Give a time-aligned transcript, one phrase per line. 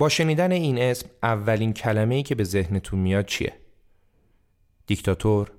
[0.00, 3.52] با شنیدن این اسم اولین کلمه ای که به ذهنتون میاد چیه؟
[4.86, 5.52] دیکتاتور،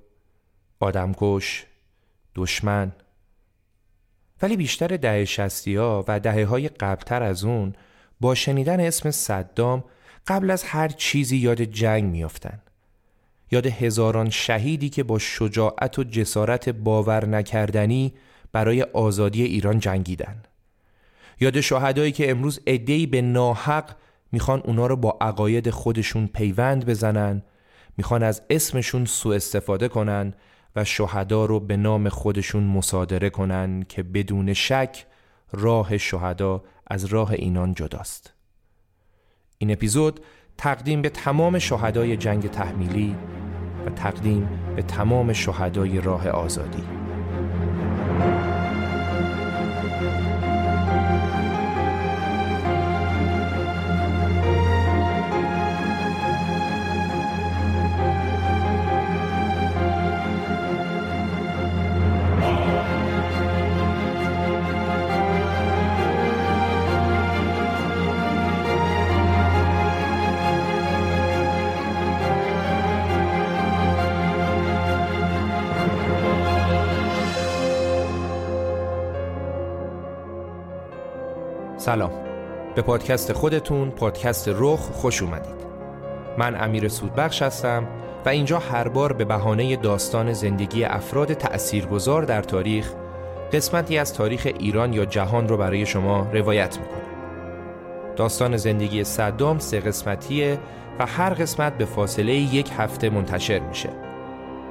[0.80, 1.66] آدمکش،
[2.34, 2.92] دشمن
[4.42, 7.74] ولی بیشتر دهه شستی ها و دهه های قبلتر از اون
[8.20, 9.84] با شنیدن اسم صدام
[10.26, 12.60] قبل از هر چیزی یاد جنگ میافتن.
[13.50, 18.14] یاد هزاران شهیدی که با شجاعت و جسارت باور نکردنی
[18.52, 20.42] برای آزادی ایران جنگیدن.
[21.40, 24.01] یاد شهدایی که امروز عده‌ای به ناحق
[24.32, 27.42] می‌خوان اونا رو با عقاید خودشون پیوند بزنن
[27.96, 30.34] می‌خوان از اسمشون سوء استفاده کنن
[30.76, 35.06] و شهدا رو به نام خودشون مصادره کنن که بدون شک
[35.52, 38.34] راه شهدا از راه اینان جداست.
[39.58, 40.20] این اپیزود
[40.58, 43.16] تقدیم به تمام شهدای جنگ تحمیلی
[43.86, 47.01] و تقدیم به تمام شهدای راه آزادی.
[81.82, 82.10] سلام.
[82.74, 85.62] به پادکست خودتون پادکست رخ خوش اومدید.
[86.38, 87.86] من امیر سودبخش هستم
[88.26, 92.92] و اینجا هر بار به بهانه داستان زندگی افراد تأثیرگذار در تاریخ
[93.52, 98.14] قسمتی از تاریخ ایران یا جهان رو برای شما روایت می‌کنم.
[98.16, 100.58] داستان زندگی صدام سه قسمتیه
[100.98, 103.90] و هر قسمت به فاصله یک هفته منتشر میشه.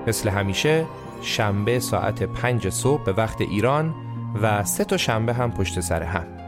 [0.07, 0.85] مثل همیشه
[1.21, 3.95] شنبه ساعت پنج صبح به وقت ایران
[4.41, 6.40] و سه تا شنبه هم پشت سر هم.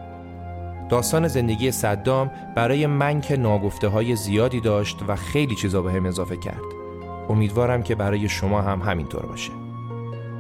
[0.94, 6.06] داستان زندگی صدام برای من که ناگفته های زیادی داشت و خیلی چیزا به هم
[6.06, 6.64] اضافه کرد.
[7.30, 9.52] امیدوارم که برای شما هم همینطور باشه.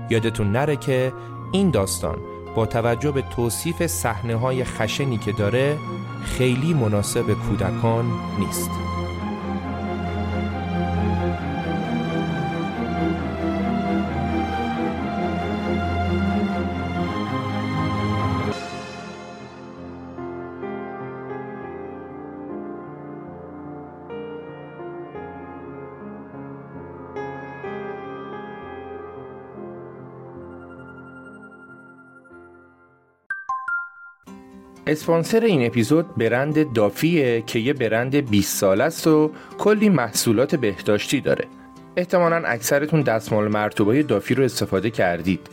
[0.09, 1.13] یادتون نره که
[1.51, 2.17] این داستان
[2.55, 5.77] با توجه به توصیف صحنه های خشنی که داره
[6.23, 8.05] خیلی مناسب کودکان
[8.39, 8.92] نیست.
[34.87, 41.21] اسپانسر این اپیزود برند دافیه که یه برند 20 ساله است و کلی محصولات بهداشتی
[41.21, 41.45] داره.
[41.95, 45.47] احتمالا اکثرتون دستمال مرتوبای دافی رو استفاده کردید.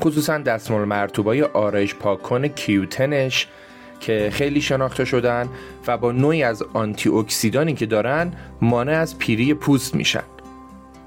[0.00, 3.48] خصوصا دستمال مرتوبای آرایش پاکن کیوتنش
[4.00, 5.48] که خیلی شناخته شدن
[5.86, 10.24] و با نوعی از آنتی اکسیدانی که دارن مانع از پیری پوست میشن.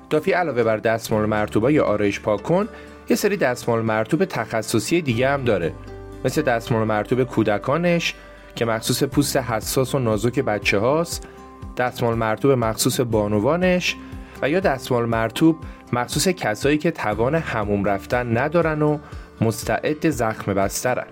[0.10, 2.70] دافی علاوه بر دستمال مرتوبای آرایش پاکن
[3.10, 5.74] یه سری دستمال مرتوب تخصصی دیگه هم داره
[6.26, 8.16] مثل دستمال مرتوب کودکانش
[8.56, 11.28] که مخصوص پوست حساس و نازک بچه هاست
[11.78, 13.96] دستمال مرتوب مخصوص بانوانش
[14.42, 15.58] و یا دستمال مرتوب
[15.94, 18.98] مخصوص کسایی که توان هموم رفتن ندارن و
[19.42, 21.08] مستعد زخم بسترن.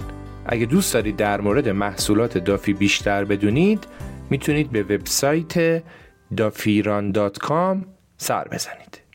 [0.45, 3.87] اگه دوست دارید در مورد محصولات دافی بیشتر بدونید
[4.29, 5.83] می‌تونید به وبسایت
[6.37, 7.77] دافیران.com
[8.17, 9.06] سر بزنید.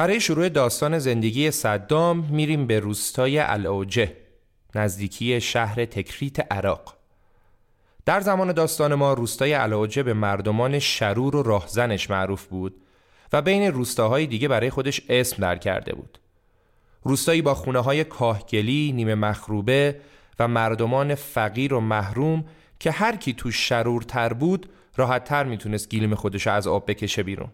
[0.00, 4.16] برای شروع داستان زندگی صدام میریم به روستای الاوجه
[4.74, 6.96] نزدیکی شهر تکریت عراق
[8.06, 12.82] در زمان داستان ما روستای الاوجه به مردمان شرور و راهزنش معروف بود
[13.32, 16.18] و بین روستاهای دیگه برای خودش اسم در کرده بود
[17.02, 20.00] روستایی با خونه های کاهگلی، نیمه مخروبه
[20.38, 22.44] و مردمان فقیر و محروم
[22.78, 27.50] که هر کی توش شرورتر بود راحت تر می‌تونست گیلم خودش از آب بکشه بیرون.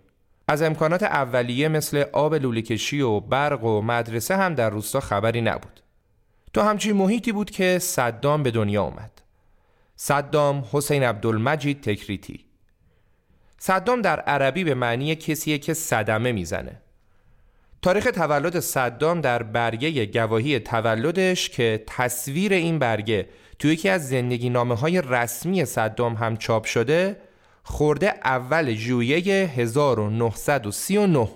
[0.49, 5.81] از امکانات اولیه مثل آب لوله و برق و مدرسه هم در روستا خبری نبود.
[6.55, 9.11] تو همچین محیطی بود که صدام به دنیا اومد.
[9.97, 12.45] صدام حسین عبدالمجید تکریتی
[13.59, 16.81] صدام در عربی به معنی کسیه که صدمه می‌زنه
[17.83, 23.29] تاریخ تولد صدام در برگه گواهی تولدش که تصویر این برگه
[23.59, 27.17] توی یکی از زندگی نامه های رسمی صدام هم چاپ شده
[27.69, 31.29] خورده اول ژوئیه 1939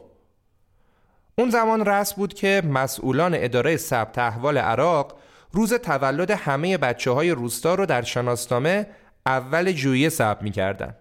[1.39, 5.19] اون زمان رسم بود که مسئولان اداره ثبت احوال عراق
[5.53, 8.87] روز تولد همه بچه های روستا رو در شناسنامه
[9.27, 10.95] اول ژوئیه ثبت می‌کردن.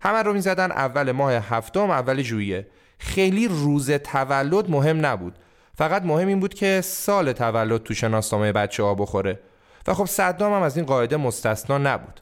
[0.00, 2.66] همه رو می‌زدن اول ماه هفتم اول ژوئیه.
[2.98, 5.38] خیلی روز تولد مهم نبود.
[5.74, 9.40] فقط مهم این بود که سال تولد تو شناسنامه بچه ها بخوره.
[9.86, 12.21] و خب صدام هم از این قاعده مستثنا نبود.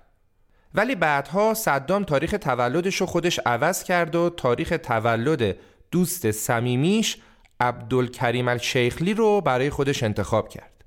[0.75, 5.57] ولی بعدها صدام تاریخ تولدش رو خودش عوض کرد و تاریخ تولد
[5.91, 7.19] دوست صمیمیش
[7.61, 10.85] عبدالکریم الشیخلی رو برای خودش انتخاب کرد.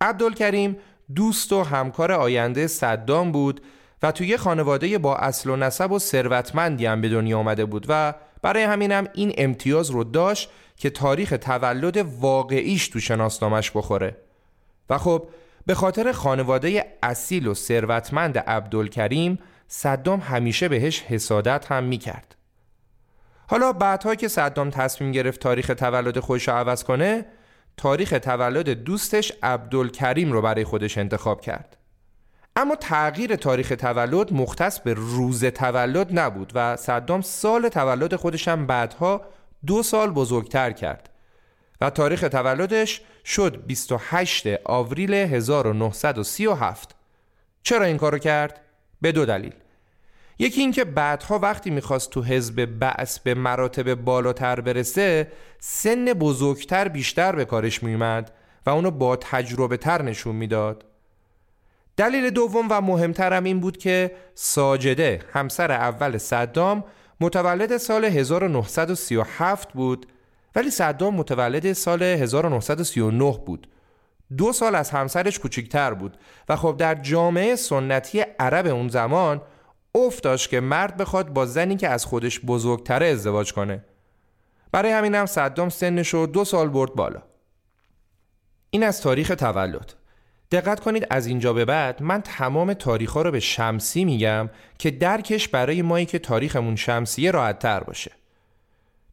[0.00, 0.76] عبدالکریم
[1.14, 3.60] دوست و همکار آینده صدام بود
[4.02, 8.14] و توی خانواده با اصل و نسب و ثروتمندی هم به دنیا آمده بود و
[8.42, 14.16] برای همینم این امتیاز رو داشت که تاریخ تولد واقعیش تو شناسنامش بخوره.
[14.90, 15.28] و خب
[15.66, 22.36] به خاطر خانواده اصیل و ثروتمند عبدالکریم صدام همیشه بهش حسادت هم می‌کرد.
[23.46, 27.26] حالا بعدها که صدام تصمیم گرفت تاریخ تولد خودش رو عوض کنه
[27.76, 31.76] تاریخ تولد دوستش عبدالکریم رو برای خودش انتخاب کرد.
[32.56, 38.66] اما تغییر تاریخ تولد مختص به روز تولد نبود و صدام سال تولد خودش هم
[38.66, 39.22] بعدها
[39.66, 41.09] دو سال بزرگتر کرد.
[41.80, 46.94] و تاریخ تولدش شد 28 آوریل 1937
[47.62, 48.60] چرا این کارو کرد؟
[49.00, 49.54] به دو دلیل.
[50.38, 57.36] یکی اینکه بعدها وقتی می‌خواست تو حزب بعث به مراتب بالاتر برسه سن بزرگتر بیشتر
[57.36, 58.32] به کارش میومد
[58.66, 60.84] و اونو با تجربه تر نشون می‌داد.
[61.96, 66.84] دلیل دوم و مهمترم این بود که ساجده همسر اول صدام
[67.20, 70.06] متولد سال 1937 بود
[70.54, 73.68] ولی صدام متولد سال 1939 بود.
[74.36, 76.16] دو سال از همسرش کوچکتر بود
[76.48, 79.42] و خب در جامعه سنتی عرب اون زمان
[79.94, 83.84] افت داشت که مرد بخواد با زنی که از خودش بزرگتره ازدواج کنه.
[84.72, 87.22] برای همینم صدام سنش رو دو سال برد بالا.
[88.70, 89.94] این از تاریخ تولد.
[90.50, 94.90] دقت کنید از اینجا به بعد من تمام تاریخ ها رو به شمسی میگم که
[94.90, 98.10] درکش برای مایی که تاریخمون شمسیه راحت تر باشه.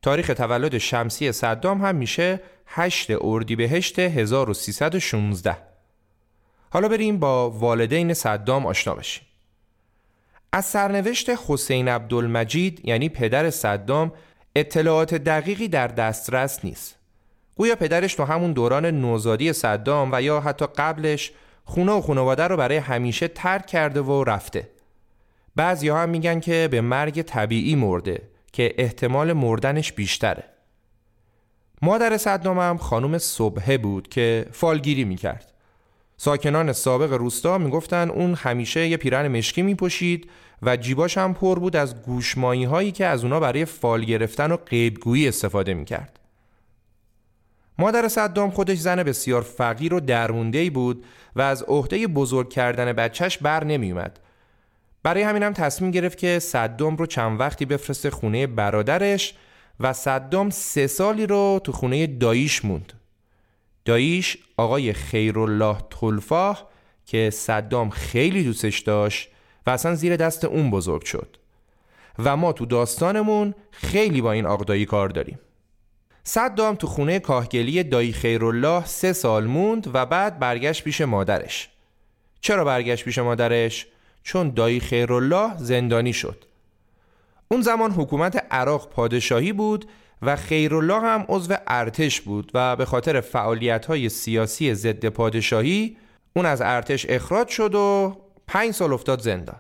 [0.08, 5.58] تاریخ تولد شمسی صدام هم میشه 8 اردیبهشت 1316
[6.70, 9.24] حالا بریم با والدین صدام آشنا بشیم.
[10.52, 14.12] از سرنوشت حسین عبدالمجید یعنی پدر صدام
[14.56, 16.96] اطلاعات دقیقی در دسترس نیست.
[17.56, 21.32] گویا پدرش تو همون دوران نوزادی صدام و یا حتی قبلش
[21.66, 24.70] خونه و خانواده رو برای همیشه ترک کرده و رفته.
[25.56, 28.37] بعضی هم میگن که به مرگ طبیعی مرده.
[28.54, 30.44] که احتمال مردنش بیشتره.
[31.82, 35.54] مادر صدام هم خانم صبحه بود که فالگیری می‌کرد.
[36.18, 40.30] ساکنان سابق روستا می‌گفتن اون همیشه یه پیرن مشکی میپوشید
[40.62, 44.58] و جیباش هم پر بود از گوشمایی هایی که از اونا برای فال گرفتن و
[44.58, 46.20] قیبگویی استفاده می‌کرد.
[47.80, 53.38] مادر صدام خودش زن بسیار فقیر و درمونده بود و از عهده بزرگ کردن بچهش
[53.38, 54.20] بر نمیومد.
[55.08, 59.34] برای همین هم تصمیم گرفت که صدام رو چند وقتی بفرسته خونه برادرش
[59.80, 62.94] و صدام سه سالی رو تو خونه داییش موند.
[63.86, 66.68] داییش آقای خیرالله طلفاه
[67.06, 69.30] که صدام خیلی دوستش داشت
[69.68, 71.38] و اصلا زیر دست اون بزرگ شد
[72.20, 75.40] و ما تو داستانمون خیلی با این آقدایی کار داریم.
[76.24, 81.70] صدام تو خونه کاهگلی دایی خیرالله سه سال موند و بعد برگشت پیش مادرش
[82.42, 83.88] چرا برگشت پیش مادرش؟
[84.28, 86.46] چون دایی خیرالله زندانی شد
[87.48, 89.86] اون زمان حکومت عراق پادشاهی بود
[90.22, 95.98] و خیرالله هم عضو ارتش بود و به خاطر فعالیت سیاسی ضد پادشاهی
[96.36, 98.18] اون از ارتش اخراج شد و
[98.48, 99.60] پنج سال افتاد زندان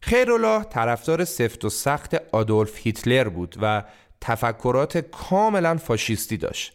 [0.00, 3.84] خیرالله طرفدار سفت و سخت آدولف هیتلر بود و
[4.20, 6.72] تفکرات کاملا فاشیستی داشت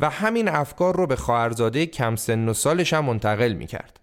[0.00, 3.99] و همین افکار رو به خواهرزاده کم سن و سالش هم منتقل می کرد.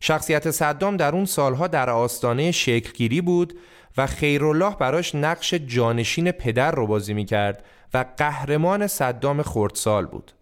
[0.00, 3.58] شخصیت صدام در اون سالها در آستانه شکلگیری بود
[3.96, 7.64] و خیرالله براش نقش جانشین پدر رو بازی می کرد
[7.94, 10.32] و قهرمان صدام خردسال بود.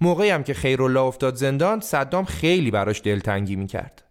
[0.00, 4.02] موقعی هم که خیرالله افتاد زندان صدام خیلی براش دلتنگی می کرد.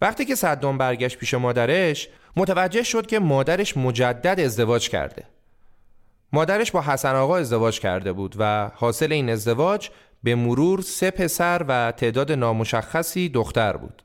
[0.00, 5.24] وقتی که صدام برگشت پیش مادرش متوجه شد که مادرش مجدد ازدواج کرده
[6.32, 9.90] مادرش با حسن آقا ازدواج کرده بود و حاصل این ازدواج
[10.22, 14.02] به مرور سه پسر و تعداد نامشخصی دختر بود.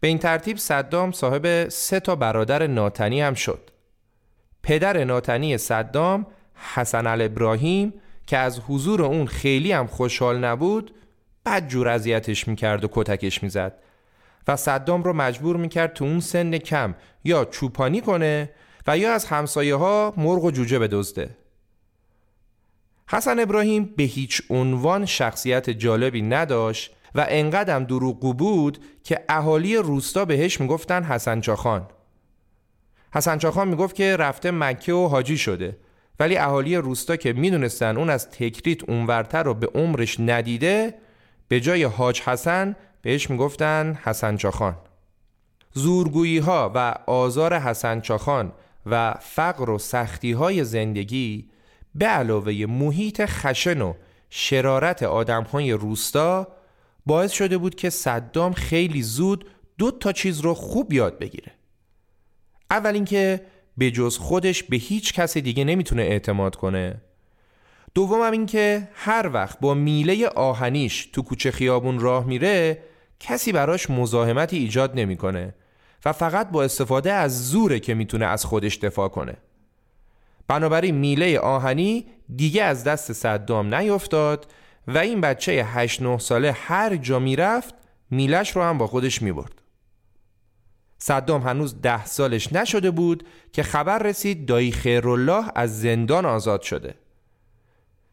[0.00, 3.70] به این ترتیب صدام صاحب سه تا برادر ناتنی هم شد.
[4.62, 6.26] پدر ناتنی صدام
[6.74, 7.94] حسن ابراهیم
[8.26, 10.94] که از حضور اون خیلی هم خوشحال نبود
[11.46, 13.74] بد جور اذیتش می‌کرد و کتکش می‌زد
[14.48, 18.50] و صدام رو مجبور می‌کرد تو اون سن کم یا چوپانی کنه
[18.86, 21.36] و یا از همسایه ها مرغ و جوجه بدزده.
[23.08, 30.24] حسن ابراهیم به هیچ عنوان شخصیت جالبی نداشت و انقدرم دروغگو بود که اهالی روستا
[30.24, 31.86] بهش می‌گفتن حسن چاخان.
[33.14, 35.76] حسن چاخان می‌گفت که رفته مکه و حاجی شده
[36.20, 40.94] ولی اهالی روستا که می‌دونستن اون از تکریت اونورتر رو به عمرش ندیده
[41.48, 44.76] به جای حاج حسن بهش می‌گفتن حسن چاخان.
[45.72, 48.52] زورگویی ها و آزار حسن چاخان
[48.86, 51.48] و فقر و سختی های زندگی
[51.94, 53.94] به علاوه محیط خشن و
[54.30, 56.48] شرارت آدم های روستا
[57.06, 61.52] باعث شده بود که صدام خیلی زود دو تا چیز رو خوب یاد بگیره.
[62.70, 63.40] اول اینکه
[63.76, 67.00] به جز خودش به هیچ کس دیگه نمی‌تونه اعتماد کنه.
[67.94, 72.82] دوم هم اینکه هر وقت با میله آهنیش تو کوچه خیابون راه میره
[73.20, 75.54] کسی براش مزاحمتی ایجاد نمی‌کنه.
[76.04, 79.36] و فقط با استفاده از زوره که می‌تونه از خودش دفاع کنه.
[80.48, 82.06] بنابراین میله آهنی
[82.36, 84.52] دیگه از دست صدام نیفتاد
[84.88, 87.74] و این بچه 8 9 ساله هر جا می‌رفت
[88.10, 89.62] میلش رو هم با خودش می‌برد.
[90.98, 96.94] صدام هنوز ده سالش نشده بود که خبر رسید دایی خیرالله از زندان آزاد شده.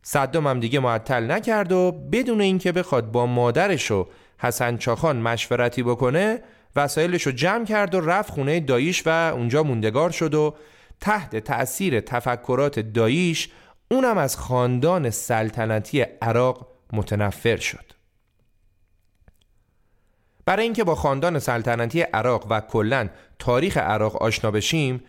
[0.02, 5.84] صدام هم دیگه معطل نکرد و بدون اینکه بخواد با مادرش و حسن چاخان مشورتی
[5.84, 6.42] بکنه
[6.76, 10.56] وسایلش رو جمع کرد و رفت خونه داییش و اونجا موندگار شد و
[11.02, 13.50] تحت تأثیر تفکرات داییش
[13.92, 17.86] اونم از خاندان سلطنتی عراق متنفر شد.
[20.46, 23.10] برای اینکه با خاندان سلطنتی عراق و کلا
[23.40, 25.04] تاریخ عراق آشنا بشیم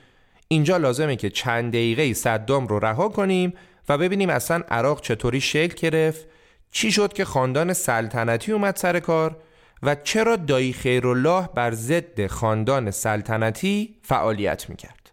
[0.48, 3.52] اینجا لازمه که چند دقیقه صدام رو رها کنیم
[3.88, 6.26] و ببینیم اصلا عراق چطوری شکل گرفت
[6.70, 9.36] چی شد که خاندان سلطنتی اومد سر کار
[9.82, 15.10] و چرا دایی خیرالله بر ضد خاندان سلطنتی فعالیت می‌کرد؟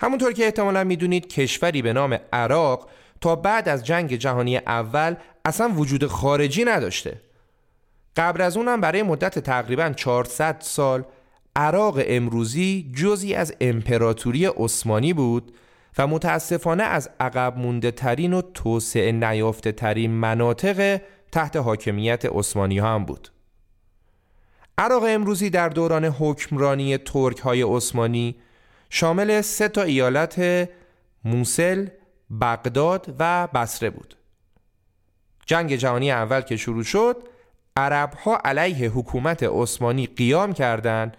[0.00, 5.68] همونطور که احتمالا می‌دونید کشوری به نام عراق تا بعد از جنگ جهانی اول اصلا
[5.68, 7.20] وجود خارجی نداشته.
[8.16, 11.04] قبل از اونم برای مدت تقریبا 400 سال
[11.56, 15.52] عراق امروزی جزی از امپراتوری عثمانی بود
[15.98, 21.00] و متاسفانه از عقب مونده ترین و توسعه نیافته ترین مناطق
[21.32, 23.28] تحت حاکمیت عثمانی ها هم بود.
[24.78, 28.36] عراق امروزی در دوران حکمرانی ترک های عثمانی
[28.90, 30.68] شامل سه تا ایالت
[31.24, 31.88] موسل،
[32.40, 34.16] بغداد و بصره بود.
[35.46, 37.16] جنگ جهانی اول که شروع شد،
[37.76, 41.16] عرب ها علیه حکومت عثمانی قیام کردند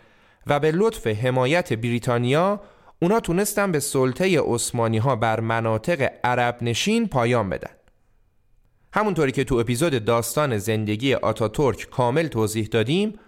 [0.47, 2.61] و به لطف حمایت بریتانیا
[2.99, 7.71] اونا تونستن به سلطه عثمانی ها بر مناطق عرب نشین پایان بدن.
[8.93, 13.19] همونطوری که تو اپیزود داستان زندگی آتاتورک کامل توضیح دادیم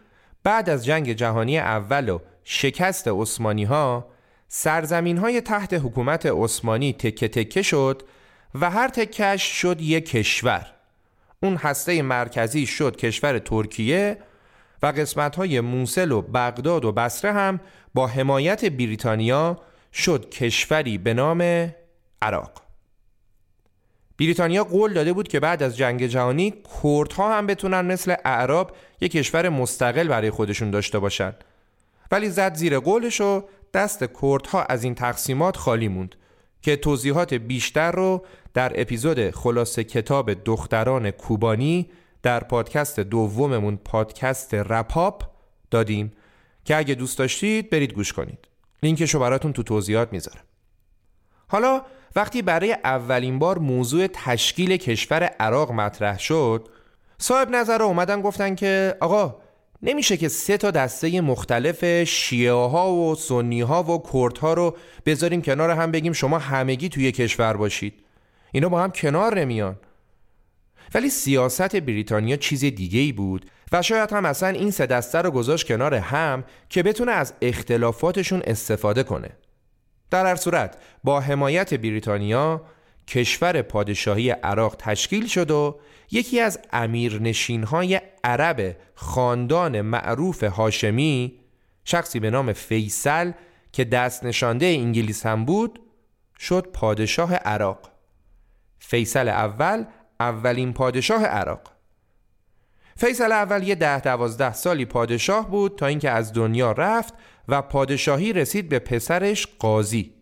[0.43, 4.07] بعد از جنگ جهانی اول و شکست عثمانی ها
[4.47, 8.03] سرزمین های تحت حکومت عثمانی تکه تکه شد
[8.55, 10.67] و هر تکش شد یک کشور.
[11.43, 14.17] اون هسته مرکزی شد کشور ترکیه
[14.83, 17.59] و قسمت های موسل و بغداد و بصره هم
[17.93, 19.59] با حمایت بریتانیا
[19.93, 21.71] شد کشوری به نام
[22.21, 22.62] عراق.
[24.19, 26.53] بریتانیا قول داده بود که بعد از جنگ جهانی
[26.83, 31.33] کردها هم بتونن مثل اعراب یک کشور مستقل برای خودشون داشته باشن.
[32.11, 33.43] ولی زد زیر قولش و
[33.73, 36.15] دست کردها از این تقسیمات خالی موند
[36.61, 41.89] که توضیحات بیشتر رو در اپیزود خلاص کتاب دختران کوبانی
[42.23, 45.23] در پادکست دوممون پادکست رپاپ
[45.71, 46.13] دادیم
[46.65, 48.47] که اگه دوست داشتید برید گوش کنید.
[48.83, 50.43] لینکشو براتون تو توضیحات می‌ذارم.
[51.47, 51.81] حالا
[52.15, 56.69] وقتی برای اولین بار موضوع تشکیل کشور عراق مطرح شد
[57.17, 59.35] صاحب نظر اومدن گفتن که آقا
[59.83, 64.77] نمیشه که سه تا دسته مختلف شیعه ها و سنی ها و کرد ها رو
[65.05, 67.93] بذاریم کنار هم بگیم شما همگی توی کشور باشید.
[68.51, 69.75] اینا با هم کنار نمیان.
[70.93, 75.31] ولی سیاست بریتانیا چیز دیگه ای بود و شاید هم اصلا این سه دسته رو
[75.31, 79.29] گذاشت کنار هم که بتونه از اختلافاتشون استفاده کنه.
[80.13, 82.61] در هر صورت با حمایت بریتانیا
[83.07, 85.79] کشور پادشاهی عراق تشکیل شد و
[86.11, 91.39] یکی از امیرنشینهای عرب خاندان معروف هاشمی
[91.83, 93.31] شخصی به نام فیصل
[93.71, 95.79] که دست نشانده انگلیس هم بود
[96.39, 97.91] شد پادشاه عراق.
[98.79, 99.85] فیصل اول
[100.19, 101.72] اولین پادشاه عراق.
[102.95, 107.13] فیصل اول یه ده دوازده سالی پادشاه بود تا اینکه از دنیا رفت
[107.47, 110.13] و پادشاهی رسید به پسرش قاضی.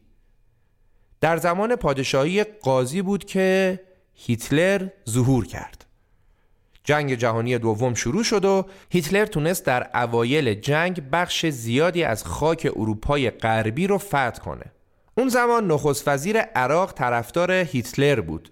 [1.21, 3.79] در زمان پادشاهی قاضی بود که
[4.13, 5.85] هیتلر ظهور کرد.
[6.83, 12.71] جنگ جهانی دوم شروع شد و هیتلر تونست در اوایل جنگ بخش زیادی از خاک
[12.75, 14.65] اروپای غربی رو فتح کنه.
[15.17, 18.51] اون زمان نخست وزیر عراق طرفدار هیتلر بود.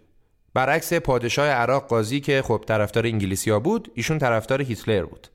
[0.53, 5.27] برعکس پادشاه عراق قاضی که خب طرفدار انگلیسیا بود ایشون طرفدار هیتلر بود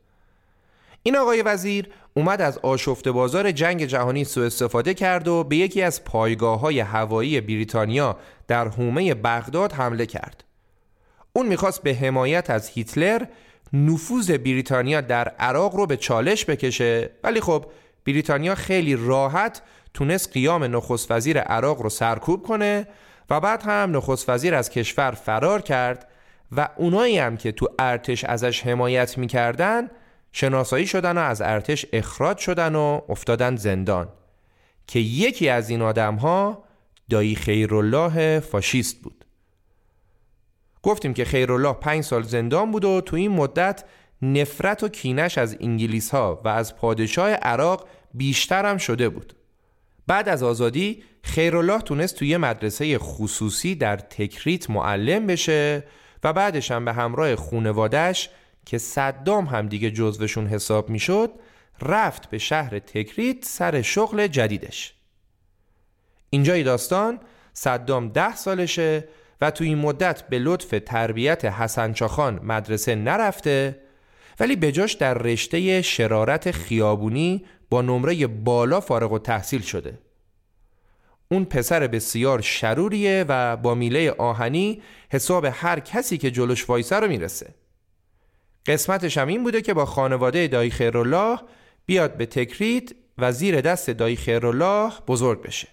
[1.03, 5.83] این آقای وزیر اومد از آشفت بازار جنگ جهانی سوء استفاده کرد و به یکی
[5.83, 8.17] از پایگاه های هوایی بریتانیا
[8.49, 10.45] در حومه بغداد حمله کرد.
[11.33, 13.27] اون می‌خواست به حمایت از هیتلر
[13.73, 17.67] نفوذ بریتانیا در عراق رو به چالش بکشه ولی خب
[18.07, 19.63] بریتانیا خیلی راحت
[19.95, 22.87] تونست قیام نخست وزیر عراق رو سرکوب کنه
[23.31, 26.09] و بعد هم نخست وزیر از کشور فرار کرد
[26.53, 29.91] و اونایی هم که تو ارتش ازش حمایت می‌کردن
[30.33, 34.09] شناسایی شدن و از ارتش اخراج شدن و افتادن زندان.
[34.87, 36.65] که یکی از این آدم ها
[37.11, 39.25] دایی خیرالله فاشیست بود.
[40.83, 43.85] گفتیم که خیرالله پنج سال زندان بود و تو این مدت
[44.23, 49.37] نفرت و کینش از انگلیس ها و از پادشاه عراق بیشتر هم شده بود.
[50.07, 55.85] بعد از آزادی خیرالله تونست توی مدرسه خصوصی در تکریت معلم بشه
[56.25, 58.31] و بعدش هم به همراه خونوادش
[58.67, 61.31] که صدام هم دیگه جزوشون حساب می‌شد
[61.83, 64.95] رفت به شهر تکریت سر شغل جدیدش.
[66.31, 67.21] اینجای داستان
[67.53, 69.09] صدام ده سالشه
[69.41, 73.81] و تو این مدت به لطف تربیت حسن چاخان مدرسه نرفته
[74.41, 79.99] ولی بجاش در رشته شرارت خیابونی با نمره بالا فارغ و تحصیل شده.
[81.31, 87.09] اون پسر بسیار شروریه و با میله آهنی حساب هر کسی که جلوش وایسه رو
[87.09, 87.55] می‌رسه.
[88.67, 91.39] قسمتش هم این بوده که با خانواده دایی خیرالله
[91.87, 95.69] بیاد به تکریت و زیر دست دایی خیرالله بزرگ بشه.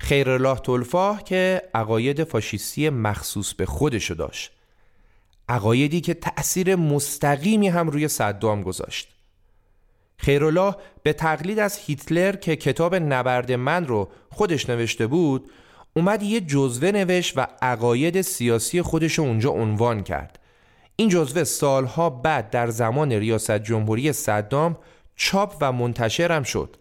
[0.00, 4.50] خیرالله تلفاه که عقاید فاشیستی مخصوص به خودشو داشت.
[5.48, 9.13] عقایدی که تأثیر مستقیمی هم روی صدام گذاشت.
[10.24, 15.50] خیرالله به تقلید از هیتلر که کتاب نبرد من رو خودش نوشته بود
[15.96, 20.38] اومد یه جزوه نوشت و عقاید سیاسی خودش رو اونجا عنوان کرد.
[20.96, 24.76] این جزوه سالها بعد در زمان ریاست جمهوری صدام
[25.16, 26.76] چاپ و منتشرم شد.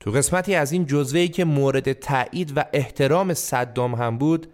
[0.00, 4.46] تو قسمتی از این جزوهی که مورد تایید و احترام صدام هم بود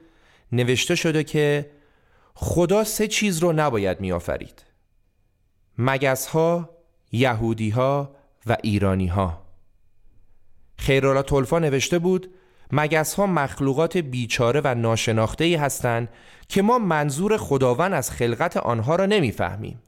[0.53, 1.71] نوشته شده که
[2.35, 4.65] خدا سه چیز رو نباید میآفرید.
[5.79, 6.74] مگس ها،
[7.15, 8.15] یهودی ها
[8.47, 9.43] و ایرانی ها
[10.77, 11.23] خیرالا
[11.59, 12.35] نوشته بود
[12.73, 16.09] مگس ها مخلوقات بیچاره و ناشناخته ای هستند
[16.49, 19.83] که ما منظور خداوند از خلقت آنها را نمی‌فهمیم.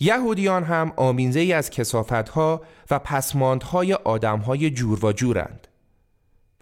[0.00, 5.68] یهودیان هم آمینزه ای از کسافت ها و پسماندهای آدم های جور و جورند.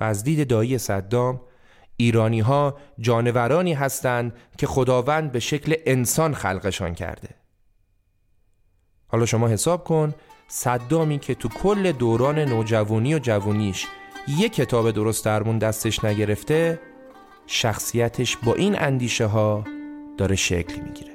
[0.00, 1.40] و از دید دایی صدام
[1.96, 7.43] ایرانی ها جانورانی هستند که خداوند به شکل انسان خلقشان کرده.
[9.14, 10.14] حالا شما حساب کن
[10.48, 13.87] صدامی که تو کل دوران نوجوانی و جوونیش
[14.29, 16.81] یک کتاب درست درمون دستش نگرفته
[17.46, 19.64] شخصیتش با این اندیشه ها
[20.18, 21.13] داره شکل می‌گیره.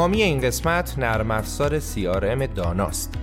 [0.00, 3.14] حامی این قسمت نرم افزار CRM داناست.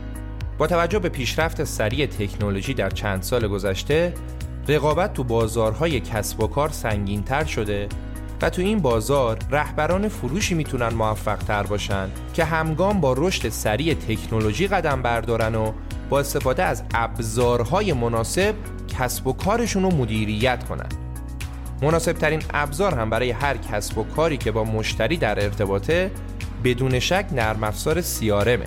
[0.57, 4.13] با توجه به پیشرفت سریع تکنولوژی در چند سال گذشته،
[4.67, 7.87] رقابت تو بازارهای کسب و کار سنگینتر شده
[8.41, 13.93] و تو این بازار رهبران فروشی می‌تونن موفق تر باشن که همگام با رشد سریع
[13.93, 15.71] تکنولوژی قدم بردارن و
[16.09, 18.55] با استفاده از ابزارهای مناسب
[18.87, 21.06] کسب و کارشون رو مدیریت کنن
[21.81, 26.11] مناسب ترین ابزار هم برای هر کسب و کاری که با مشتری در ارتباطه
[26.63, 28.65] بدون شک نرم افزار سیارمه.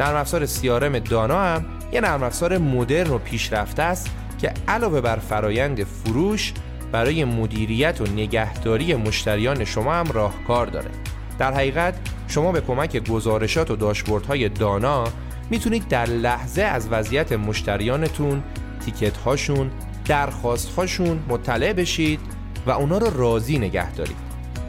[0.00, 5.16] نرم افزار سیارم دانا هم یه نرم افزار مدرن و پیشرفته است که علاوه بر
[5.16, 6.52] فرایند فروش
[6.92, 10.90] برای مدیریت و نگهداری مشتریان شما هم راهکار داره.
[11.38, 11.94] در حقیقت
[12.28, 15.04] شما به کمک گزارشات و داشبوردهای دانا
[15.50, 18.42] می‌تونید در لحظه از وضعیت مشتریانتون
[18.84, 19.70] تیکت هاشون
[20.04, 22.20] درخواست هاشون مطلع بشید
[22.66, 24.16] و اونا رو راضی نگه دارید.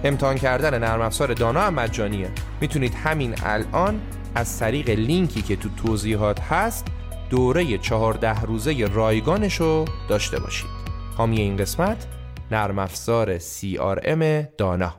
[0.03, 4.01] امتحان کردن نرم افزار دانا هم مجانیه می‌تونید همین الان
[4.35, 6.87] از طریق لینکی که تو توضیحات هست
[7.29, 10.69] دوره چهارده روزه رایگانش رو داشته باشید.
[11.17, 12.07] حامی این قسمت
[12.51, 14.95] نرم افزار CRM دانا.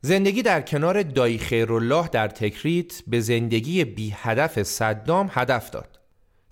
[0.00, 6.03] زندگی در کنار دایی خیرالله در تکریت به زندگی بی هدف صدام هدف داد.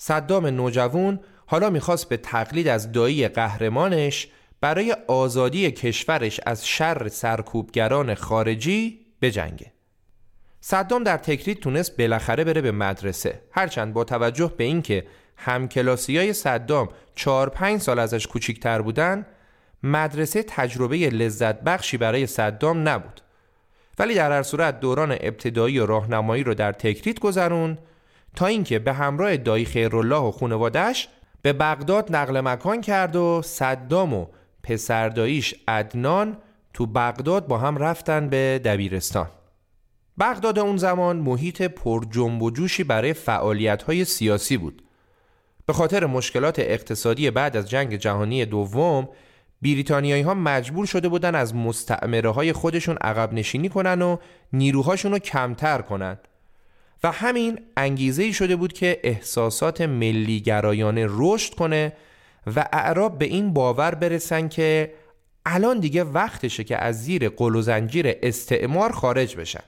[0.05, 4.29] صدام نوجوان حالا می‌خواست به تقلید از دایی قهرمانش
[4.61, 9.73] برای آزادی کشورش از شر سرکوبگران خارجی بجنگه.
[10.61, 13.43] صدام در تکریت تونست بالاخره بره به مدرسه.
[13.53, 19.27] هرچند با توجه به اینکه همکلاسی های صدام 4 5 سال ازش کوچیکتر بودن
[19.83, 23.21] مدرسه تجربه لذت بخشی برای صدام نبود.
[23.99, 27.79] ولی در هر صورت دوران ابتدایی و راهنمایی رو در تکریت گذرون
[28.37, 31.09] تا اینکه به همراه دایی خیرالله و خانواده‌اش
[31.43, 34.27] به بغداد نقل مکان کرد و صدام و
[34.63, 36.37] پسرداییش عدنان
[36.75, 39.29] تو بغداد با هم رفتن به دبیرستان.
[40.19, 44.83] بغداد اون زمان محیط پر جنب و جوشی برای فعالیت های سیاسی بود.
[45.67, 49.09] به خاطر مشکلات اقتصادی بعد از جنگ جهانی دوم
[49.63, 54.17] بریتانیایی ها مجبور شده بودن از مستعمره های خودشون عقب نشینی کنن و
[54.53, 56.19] نیروهاشون رو کمتر کنن.
[57.05, 61.93] و همین انگیزه شده بود که احساسات ملیگرایانه رشد کنه
[62.57, 64.95] و اعراب به این باور برسن که
[65.47, 69.63] الان دیگه وقتشه که از زیر قل و زنجیر استعمار خارج بشن.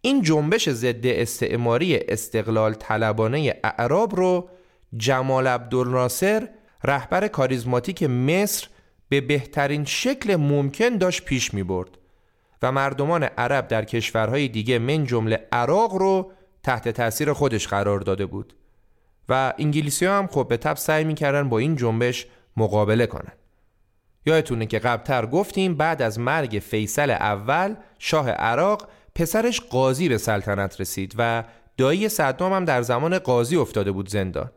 [0.00, 4.48] این جنبش ضد استعماری استقلال طلبانه اعراب رو
[4.96, 6.48] جمال عبدالناصر
[6.84, 8.68] رهبر کاریزماتیک مصر
[9.08, 11.98] به بهترین شکل ممکن داشت پیش می برد
[12.64, 18.26] و مردمان عرب در کشورهای دیگه من جمله عراق رو تحت تاثیر خودش قرار داده
[18.26, 18.54] بود.
[19.28, 23.32] و انگلیسی ها هم خب به تب سعی می‌کردن با این جنبش مقابله کنن.
[24.26, 30.80] یادتونه که قبلتر گفتیم بعد از مرگ فیصل اول شاه عراق پسرش قاضی به سلطنت
[30.80, 31.44] رسید و
[31.76, 34.50] دایی صدام هم در زمان قاضی افتاده بود زندان.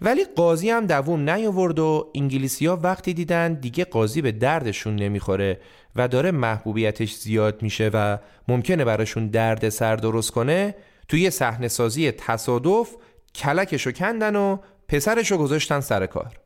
[0.00, 5.60] ولی قاضی هم دووم نیاورد و انگلیسی ها وقتی دیدن دیگه قاضی به دردشون نمی‌خوره
[5.96, 10.74] و داره محبوبیتش زیاد میشه و ممکنه براشون درد سر درست کنه
[11.08, 12.96] توی صحنه سازی تصادف
[13.34, 14.58] کلکشو کندن و
[14.88, 16.40] پسرشو گذاشتن سر کار.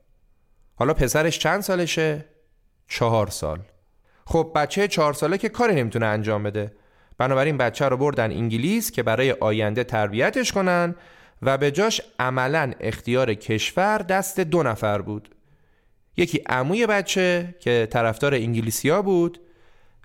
[0.75, 2.25] حالا پسرش چند سالشه؟
[2.89, 3.59] چهار سال.
[4.27, 6.73] خب بچه چهار ساله که کاری نمی‌تونه انجام بده.
[7.19, 10.95] بنابراین بچه رو بردن انگلیس که برای آینده تربیتش کنن
[11.43, 15.29] و به جاش عملا اختیار کشور دست دو نفر بود.
[16.17, 19.41] یکی عموی بچه که طرفدار انگلیسیا بود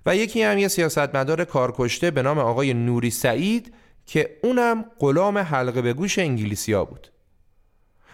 [0.06, 3.74] و یکی هم یه سیاستمدار کارکشته به نام آقای نوری سعید
[4.06, 7.08] که اونم غلام حلقه به گوش انگلیسیا بود.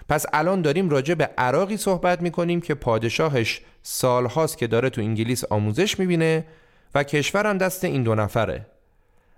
[0.08, 5.44] پس الان داریم راجع به عراقی صحبت می‌کنیم که پادشاهش سالهاست که داره تو انگلیس
[5.44, 6.46] آموزش می‌بینه
[6.94, 8.66] و کشورم دست این دو نفره.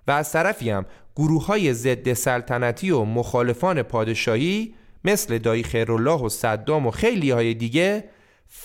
[0.07, 4.75] و از طرفی هم گروه های ضد سلطنتی و مخالفان پادشاهی
[5.05, 8.05] مثل دایی خیرالله و صدام و خیلی های دیگه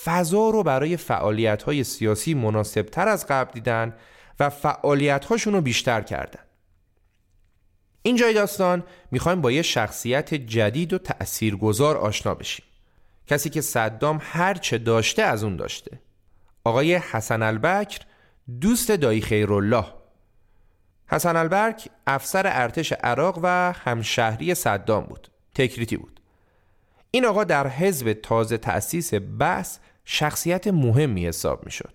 [0.04, 3.94] فضا رو برای فعالیت های سیاسی مناسب تر از قبل دیدن
[4.40, 6.40] و فعالیت هاشون رو بیشتر کردن.
[8.02, 12.64] اینجای داستان می‌خوایم با یه شخصیت جدید و تأثیرگذار آشنا بشیم.
[13.26, 16.00] کسی که صدام هر چه داشته از اون داشته.
[16.64, 18.00] آقای حسن البکر
[18.60, 19.84] دوست دایی خیرالله
[21.12, 25.28] حسن البرک افسر ارتش عراق و همشهری صدام بود.
[25.54, 26.20] تکریتی بود.
[27.10, 31.94] این آقا در حزب تازه تأسیس بس شخصیت مهمی حساب می شد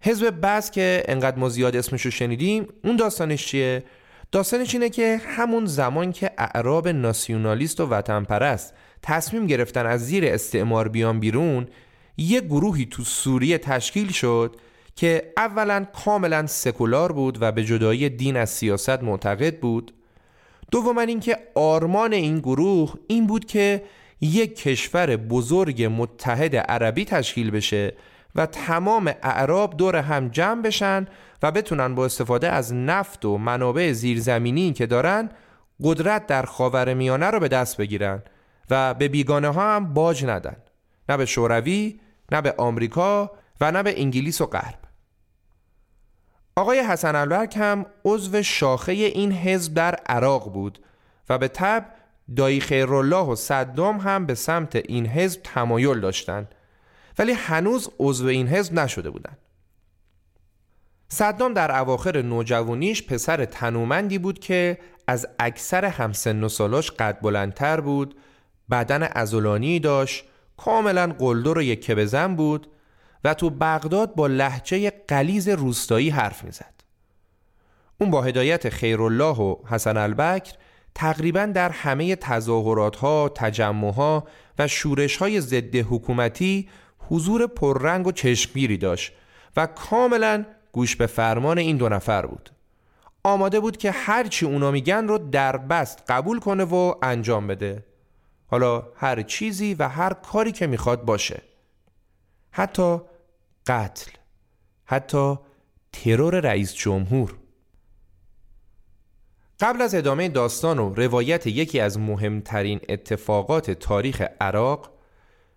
[0.00, 3.84] حزب بس که انقدر ما زیاد اسمش رو شنیدیم اون داستانش چیه؟
[4.32, 10.24] داستانش اینه که همون زمان که اعراب ناسیونالیست و وطن پرست تصمیم گرفتن از زیر
[10.26, 11.68] استعمار بیان بیرون
[12.16, 14.56] یه گروهی تو سوریه تشکیل شد
[15.00, 19.94] که اولا کاملا سکولار بود و به جدایی دین از سیاست معتقد بود.
[20.70, 23.84] دوما اینکه آرمان این گروه این بود که
[24.20, 27.94] یک کشور بزرگ متحد عربی تشکیل بشه
[28.34, 31.06] و تمام اعراب دور هم جمع بشن
[31.42, 35.28] و بتونن با استفاده از نفت و منابع زیرزمینی که دارن
[35.82, 38.22] قدرت در خاور میانه رو به دست بگیرن
[38.70, 40.56] و به بیگانه ها هم باج ندن.
[41.08, 42.00] نه به شوروی
[42.32, 44.89] نه به آمریکا و نه به انگلیس و غرب.
[46.60, 50.78] آقای حسن البرک هم عضو شاخه این حزب در عراق بود
[51.28, 51.84] و به طب
[52.36, 56.54] دایی خیرالله و صدام هم به سمت این حزب تمایل داشتند
[57.18, 59.38] ولی هنوز عضو این حزب نشده بودند.
[61.08, 67.80] صدام در اواخر نوجوانیش پسر تنومندی بود که از اکثر همسن و سالاش قد بلندتر
[67.80, 68.14] بود
[68.70, 70.24] بدن ازولانی داشت
[70.56, 72.66] کاملا قلدر و یک بزن بود
[73.24, 76.74] و تو بغداد با لحجه قلیز روستایی حرف می‌زد.
[77.98, 80.52] اون با هدایت خیرالله و حسن البکر
[80.94, 84.26] تقریبا در همه تظاهرات ها، تجمع ها
[84.58, 89.12] و شورش های ضد حکومتی حضور پررنگ و چشمگیری داشت
[89.56, 92.50] و کاملا گوش به فرمان این دو نفر بود.
[93.24, 97.84] آماده بود که هرچی اونا میگن رو در بست قبول کنه و انجام بده.
[98.46, 101.42] حالا هر چیزی و هر کاری که می‌خواد باشه.
[102.50, 103.00] حتی
[103.66, 104.10] قتل
[104.84, 105.38] حتی
[105.92, 107.36] ترور رئیس جمهور.
[109.60, 114.90] قبل از ادامه داستان و روایت یکی از مهمترین اتفاقات تاریخ عراق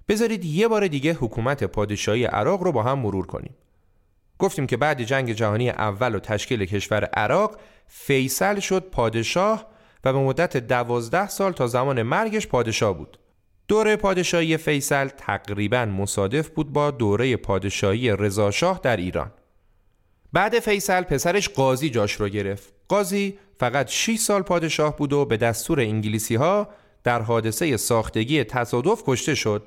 [0.07, 3.55] بذارید یه بار دیگه حکومت پادشاهی عراق رو با هم مرور کنیم.
[4.39, 9.67] گفتیم که بعد جنگ جهانی اول و تشکیل کشور عراق فیصل شد پادشاه
[10.03, 13.19] و به مدت دوازده سال تا زمان مرگش پادشاه بود.
[13.67, 19.31] دوره پادشاهی فیصل تقریبا مصادف بود با دوره پادشاهی رضاشاه در ایران.
[20.33, 22.73] بعد فیصل پسرش قاضی جاش رو گرفت.
[22.87, 26.67] قاضی فقط 6 سال پادشاه بود و به دستور انگلیسی ها
[27.03, 29.63] در حادثه ساختگی تصادف کشته شد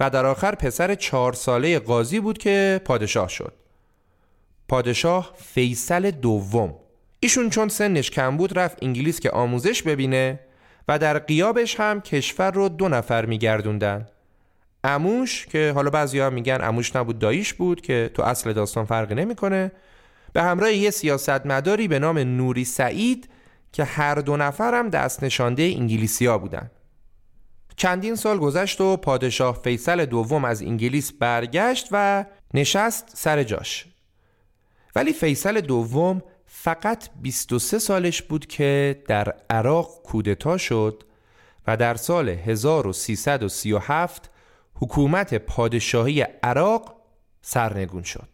[0.00, 3.52] و در آخر پسر چهار ساله قاضی بود که پادشاه شد.
[4.68, 6.74] پادشاه فیصل دوم.
[7.20, 10.40] ایشون چون سنش کم بود رفت انگلیس که آموزش ببینه
[10.90, 14.06] و در قیابش هم کشور رو دو نفر میگردوندن.
[14.84, 19.14] اموش که حالا بعضی ها میگن اموش نبود داییش بود که تو اصل داستان فرقی
[19.14, 19.72] نمی‌کنه.
[20.32, 23.28] به همراه یه سیاستمداری به نام نوری سعید
[23.72, 26.70] که هر دو نفر هم دست نشانده انگلیسی ها بودن.
[27.76, 32.24] چندین سال گذشت و پادشاه فیصل دوم از انگلیس برگشت و
[32.54, 33.86] نشست سر جاش.
[34.96, 36.22] ولی فیصل دوم
[36.62, 41.04] فقط 23 سالش بود که در عراق کودتا شد
[41.66, 44.30] و در سال 1337
[44.74, 46.96] حکومت پادشاهی عراق
[47.42, 48.28] سرنگون شد.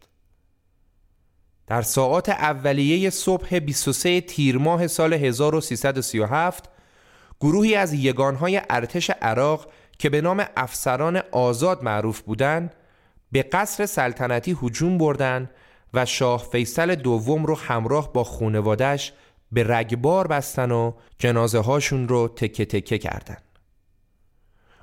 [1.67, 6.69] در ساعات اولیه صبح 23 تیر ماه سال 1337
[7.39, 12.75] گروهی از یگانهای ارتش عراق که به نام افسران آزاد معروف بودند
[13.31, 15.49] به قصر سلطنتی هجوم بردند
[15.93, 19.13] و شاه فیصل دوم رو همراه با خونوادش
[19.51, 23.37] به رگبار بستن و جنازه هاشون رو تکه تکه کردن.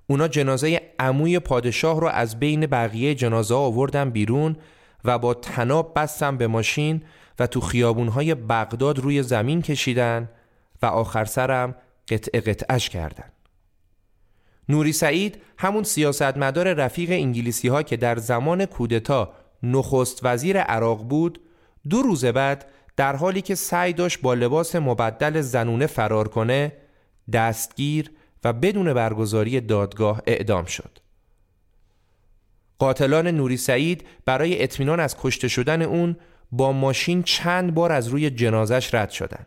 [0.06, 4.56] اونا جنازه عموی پادشاه رو از بین بقیه جنازه آوردن بیرون
[5.04, 7.02] و با تناب بستن به ماشین
[7.38, 10.30] و تو خیابونهای بغداد روی زمین کشیدن
[10.82, 11.74] و آخر سرم
[12.08, 13.28] قطع قطعش کردن.
[14.68, 21.40] نوری سعید همون سیاستمدار رفیق انگلیسی ها که در زمان کودتا نخست وزیر عراق بود
[21.88, 26.72] دو روز بعد در حالی که سعی داشت با لباس مبدل زنونه فرار کنه
[27.32, 28.10] دستگیر
[28.44, 30.98] و بدون برگزاری دادگاه اعدام شد
[32.78, 36.16] قاتلان نوری سعید برای اطمینان از کشته شدن اون
[36.52, 39.46] با ماشین چند بار از روی جنازش رد شدند.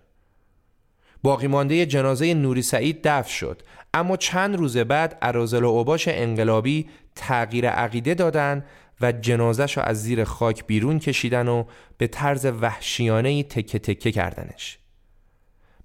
[1.23, 3.61] باقی مانده جنازه نوری سعید دفن شد
[3.93, 8.65] اما چند روز بعد ارازل و اوباش انقلابی تغییر عقیده دادند
[9.01, 11.63] و جنازش رو از زیر خاک بیرون کشیدن و
[11.97, 14.77] به طرز وحشیانه تکه تکه کردنش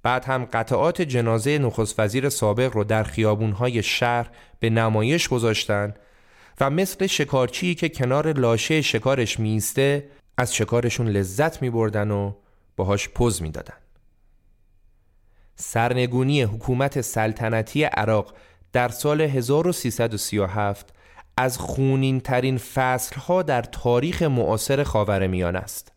[0.03, 5.94] بعد هم قطعات جنازه نخست وزیر سابق رو در خیابونهای شهر به نمایش گذاشتن
[6.61, 12.33] و مثل شکارچی که کنار لاشه شکارش میسته از شکارشون لذت می بردن و
[12.77, 13.75] باهاش پوز می‌دادن.
[15.57, 18.35] سرنگونی حکومت سلطنتی عراق
[18.72, 20.94] در سال 1337
[21.37, 25.92] از خونین ترین فصل ها در تاریخ معاصر خاورمیانه است.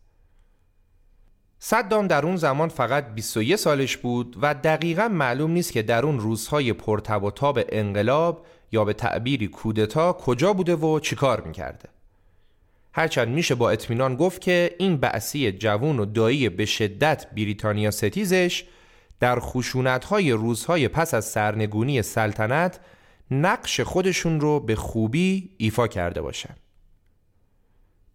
[1.58, 6.20] صدام در اون زمان فقط 21 سالش بود و دقیقا معلوم نیست که در اون
[6.20, 11.88] روزهای پرتب و تاب انقلاب یا به تعبیری کودتا کجا بوده و چیکار می‌کرده.
[12.92, 18.64] هرچند میشه با اطمینان گفت که این بعثی جوون و دایی به شدت بریتانیا ستیزش
[19.20, 22.80] در خشونت‌های روزهای پس از سرنگونی سلطنت
[23.30, 26.60] نقش خودشون رو به خوبی ایفا کرده باشند.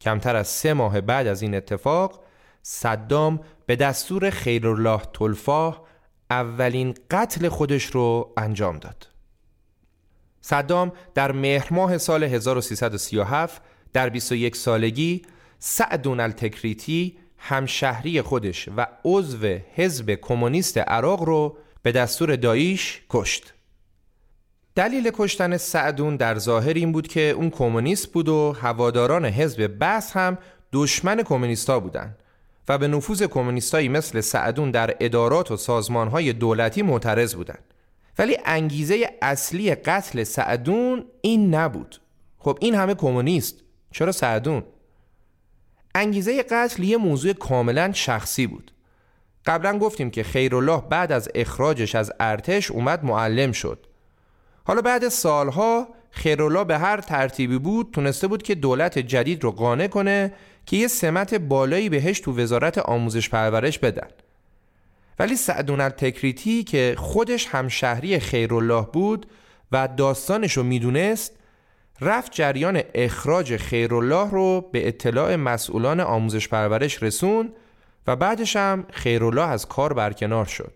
[0.01, 2.23] کمتر از سه ماه بعد از این اتفاق
[2.61, 5.85] صدام به دستور خیرالله تلفاه
[6.29, 9.07] اولین قتل خودش رو انجام داد.
[10.41, 13.61] صدام در مهر ماه سال 1337
[13.93, 15.21] در 21 سالگی
[15.59, 23.53] سعدون التکریتی همشهری خودش و عضو حزب کمونیست عراق رو به دستور داییش کشت.
[24.75, 30.11] دلیل کشتن سعدون در ظاهر این بود که اون کمونیست بود و هواداران حزب بس
[30.11, 30.37] هم
[30.73, 32.17] دشمن کمونیستا بودند
[32.69, 37.63] و به نفوذ کمونیستایی مثل سعدون در ادارات و سازمانهای دولتی معترض بودند.
[38.19, 42.01] ولی انگیزه اصلی قتل سعدون این نبود.
[42.37, 43.55] خب این همه کمونیست
[43.91, 44.63] چرا سعدون؟
[45.95, 48.71] انگیزه قتل یه موضوع کاملا شخصی بود.
[49.45, 53.87] قبلا گفتیم که خیرالله بعد از اخراجش از ارتش اومد معلم شد
[54.63, 59.87] حالا بعد سالها خیرالله به هر ترتیبی بود تونسته بود که دولت جدید رو قانع
[59.87, 60.33] کنه
[60.65, 64.07] که یه سمت بالایی بهش تو وزارت آموزش پرورش بدن.
[65.19, 69.25] ولی سعدون التکریتی که خودش هم شهری خیرالله بود
[69.71, 71.35] و داستانش رو می‌دونست
[72.01, 77.53] رفت جریان اخراج خیرالله رو به اطلاع مسئولان آموزش پرورش رسون
[78.07, 80.73] و بعدش هم خیرالله از کار برکنار شد.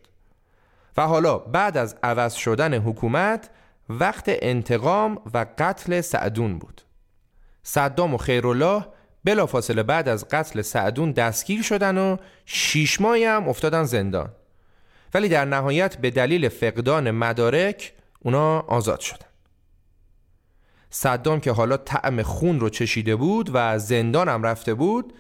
[0.97, 3.49] و حالا بعد از عوض شدن حکومت
[3.89, 6.81] وقت انتقام و قتل سعدون بود.
[7.63, 8.85] صدام و خیرالله
[9.23, 14.31] بلافاصله بعد از قتل سعدون دستگیر شدن و شیش ماهی هم افتادن زندان.
[15.13, 19.25] ولی در نهایت به دلیل فقدان مدارک اونا آزاد شدن.
[20.89, 25.13] صدام که حالا طعم خون رو چشیده بود و زندان هم رفته بود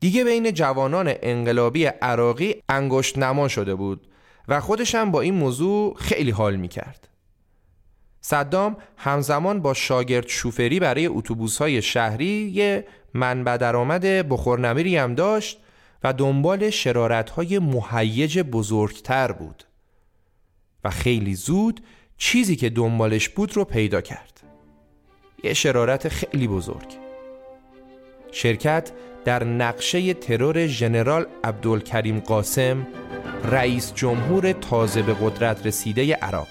[0.00, 4.06] دیگه بین جوانان انقلابی عراقی انگشت نما شده بود
[4.48, 7.08] و خودش هم با این موضوع خیلی حال می کرد.
[8.24, 15.58] صدام همزمان با شاگرد شوفری برای اتوبوس های شهری یه منبع درآمد بخورنمیری هم داشت
[16.04, 19.64] و دنبال شرارت های مهیج بزرگتر بود
[20.84, 21.80] و خیلی زود
[22.18, 24.40] چیزی که دنبالش بود رو پیدا کرد.
[25.44, 26.86] یه شرارت خیلی بزرگ.
[28.32, 28.92] شرکت
[29.24, 32.86] در نقشه ترور ژنرال عبدالکریم قاسم
[33.44, 36.48] رئیس جمهور تازه به قدرت رسیده عراق.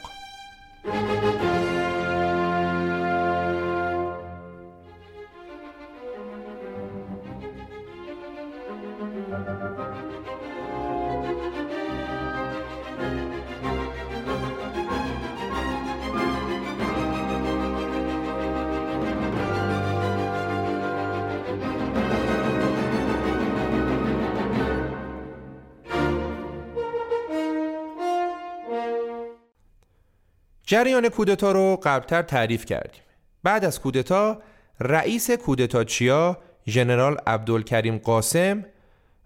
[30.72, 33.02] جریان کودتا رو قبلتر تعریف کردیم.
[33.44, 34.42] بعد از کودتا
[34.80, 38.66] رئیس کودتاچیا ژنرال عبدالکریم قاسم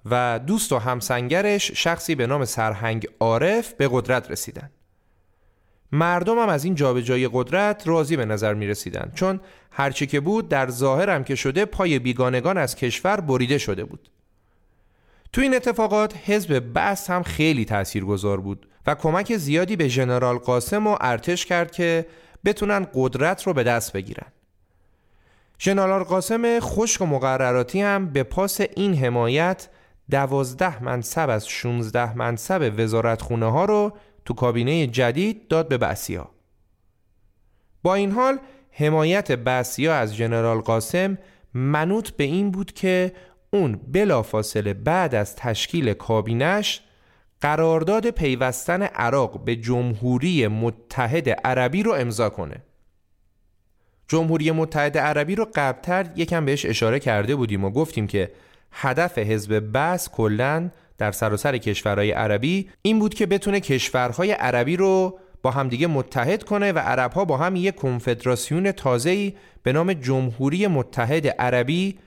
[0.06, 4.70] و دوست و همسنگرش شخصی به نام سرهنگ عارف به قدرت رسیدن.
[5.92, 9.40] مردم هم از این جابجایی قدرت راضی به نظر می رسیدن چون
[9.72, 14.10] هرچی که بود در ظاهر هم که شده پای بیگانگان از کشور بریده شده بود.
[15.34, 18.68] تو این اتفاقات حزب بس هم خیلی تاثیرگذار بود.
[18.88, 22.06] و کمک زیادی به ژنرال قاسم و ارتش کرد که
[22.46, 24.28] بتونن قدرت رو به دست بگیرن.
[25.60, 29.70] ژنرال قاسم خشک و مقرراتی هم به پاس این حمایت
[30.12, 36.30] دوازده منصب از 16 منصب وزارت خونه ها رو تو کابینه جدید داد به بسیا.
[37.84, 38.40] با این حال
[38.72, 41.18] حمایت بسیا از ژنرال قاسم
[41.54, 43.12] منوط به این بود که
[43.54, 46.82] اون بلافاصله بعد از تشکیل کابینش
[47.42, 52.62] قرارداد پیوستن عراق به جمهوری متحد عربی رو امضا کنه.
[54.08, 58.32] جمهوری متحد عربی رو قبلتر یکم بهش اشاره کرده بودیم و گفتیم که
[58.72, 65.20] هدف حزب بس کلا در سراسر کشورهای عربی این بود که بتونه کشورهای عربی رو
[65.42, 69.34] با همدیگه متحد کنه و عربها با هم یک کنفدراسیون تازه‌ای
[69.64, 72.00] به نام جمهوری متحد عربی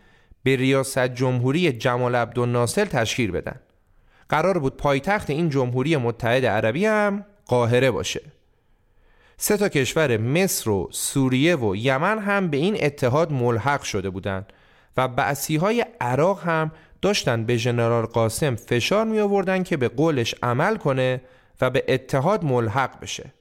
[0.43, 3.61] به ریاست جمهوری جمال عبدالناصر تشکیل بدن.
[4.29, 8.21] قرار بود پایتخت این جمهوری متحد عربی هم قاهره باشه.
[9.37, 14.53] سه تا کشور مصر و سوریه و یمن هم به این اتحاد ملحق شده بودند
[14.97, 16.73] و بعثی های عراق هم
[17.03, 21.21] داشتن به ژنرال قاسم فشار می آوردن که به قولش عمل کنه
[21.61, 23.33] و به اتحاد ملحق بشه.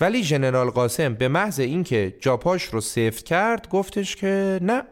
[0.00, 4.82] ولی ژنرال قاسم به محض اینکه جاپاش رو سفت کرد گفتش که نه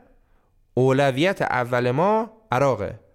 [0.75, 3.06] اولویت اول ما عراقه.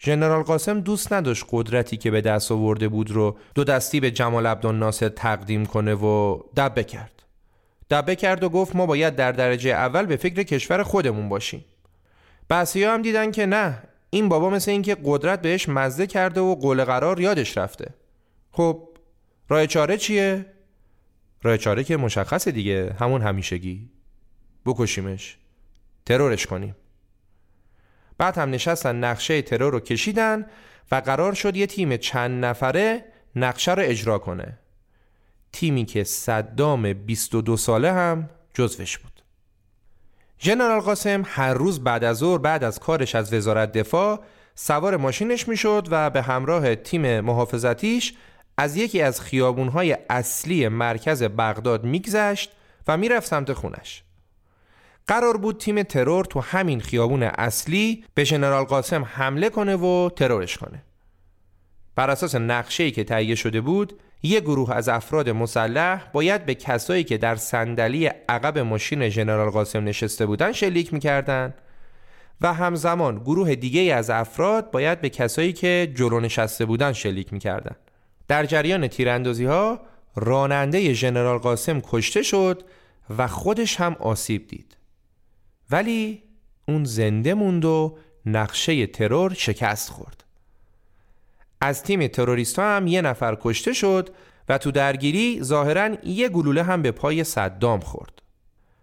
[0.00, 4.46] ژنرال قاسم دوست نداشت قدرتی که به دست آورده بود رو دو دستی به جمال
[4.46, 7.22] عبدالناصر تقدیم کنه و دبه کرد.
[7.90, 11.64] دبه کرد و گفت ما باید در درجه اول به فکر کشور خودمون باشیم.
[12.48, 16.84] بحثی هم دیدن که نه این بابا مثل اینکه قدرت بهش مزده کرده و قول
[16.84, 17.94] قرار یادش رفته.
[18.52, 18.88] خب
[19.48, 20.46] راه چاره چیه؟
[21.42, 23.90] راه چاره که مشخصه دیگه همون همیشگی.
[24.66, 25.38] بکشیمش.
[26.06, 26.76] ترورش کنیم.
[28.18, 30.46] بعد هم نشستن نقشه ترور رو کشیدن
[30.90, 33.04] و قرار شد یه تیم چند نفره
[33.36, 34.58] نقشه رو اجرا کنه.
[35.52, 39.22] تیمی که صدام 22 ساله هم جزوش بود.
[40.40, 45.48] ژنرال قاسم هر روز بعد از ظهر بعد از کارش از وزارت دفاع سوار ماشینش
[45.48, 48.14] می‌شد و به همراه تیم محافظتیش
[48.56, 52.52] از یکی از خیابونهای اصلی مرکز بغداد میگذشت
[52.88, 54.02] و می‌رفت سمت خونش.
[55.06, 60.58] قرار بود تیم ترور تو همین خیابون اصلی به ژنرال قاسم حمله کنه و ترورش
[60.58, 60.82] کنه.
[61.94, 67.04] بر اساس نقشه‌ای که تهیه شده بود یک گروه از افراد مسلح باید به کسایی
[67.04, 71.54] که در صندلی عقب ماشین ژنرال قاسم نشسته بودن شلیک می‌کردن
[72.40, 77.76] و همزمان گروه دیگه از افراد باید به کسایی که جلو نشسته بودن شلیک می‌کردن.
[78.28, 79.80] در جریان تیراندازی ها
[80.16, 82.62] راننده ژنرال قاسم کشته شد
[83.18, 84.75] و خودش هم آسیب دید.
[85.70, 86.22] ولی
[86.68, 90.24] اون زنده موند و نقشه ترور شکست خورد.
[91.60, 94.10] از تیم تروریست هم یه نفر کشته شد
[94.48, 98.22] و تو درگیری ظاهرا یه گلوله هم به پای صدام خورد.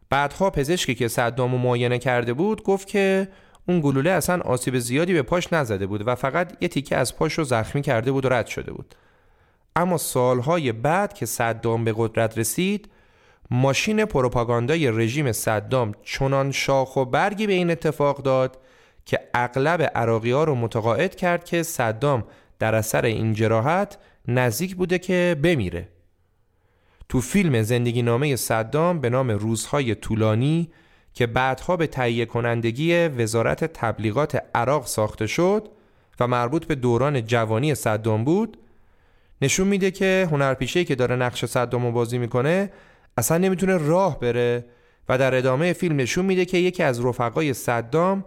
[0.09, 3.27] بعدها پزشکی که صدام رو معاینه کرده بود گفت که
[3.67, 7.33] اون گلوله اصلا آسیب زیادی به پاش نزده بود و فقط یه تیکه از پاش
[7.33, 8.95] رو زخمی کرده بود و رد شده بود.
[9.75, 12.89] اما سالهای بعد که صدام به قدرت رسید
[13.53, 18.57] ماشین پروپاگاندای رژیم صدام چنان شاخ و برگی به این اتفاق داد
[19.05, 22.23] که اغلب عراقی ها رو متقاعد کرد که صدام
[22.59, 23.97] در اثر این جراحت
[24.27, 25.87] نزدیک بوده که بمیره.
[27.09, 30.71] تو فیلم زندگی نامه صدام به نام روزهای طولانی
[31.13, 35.69] که بعدها به تهیه کنندگی وزارت تبلیغات عراق ساخته شد
[36.19, 38.57] و مربوط به دوران جوانی صدام بود
[39.41, 42.69] نشون میده که هنرپیشه که داره نقش صدام رو بازی می‌کنه
[43.17, 44.65] اصلا نمی‌تونه راه بره
[45.09, 48.25] و در ادامه فیلم نشون میده که یکی از رفقای صدام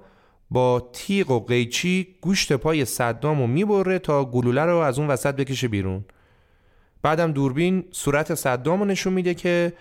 [0.51, 5.37] با تیغ و قیچی گوشت پای صدام رو می‌بره تا گلوله رو از اون وسط
[5.37, 6.05] بکشه بیرون.
[7.03, 9.73] بعدم دوربین صورت صدام رو نشون میده که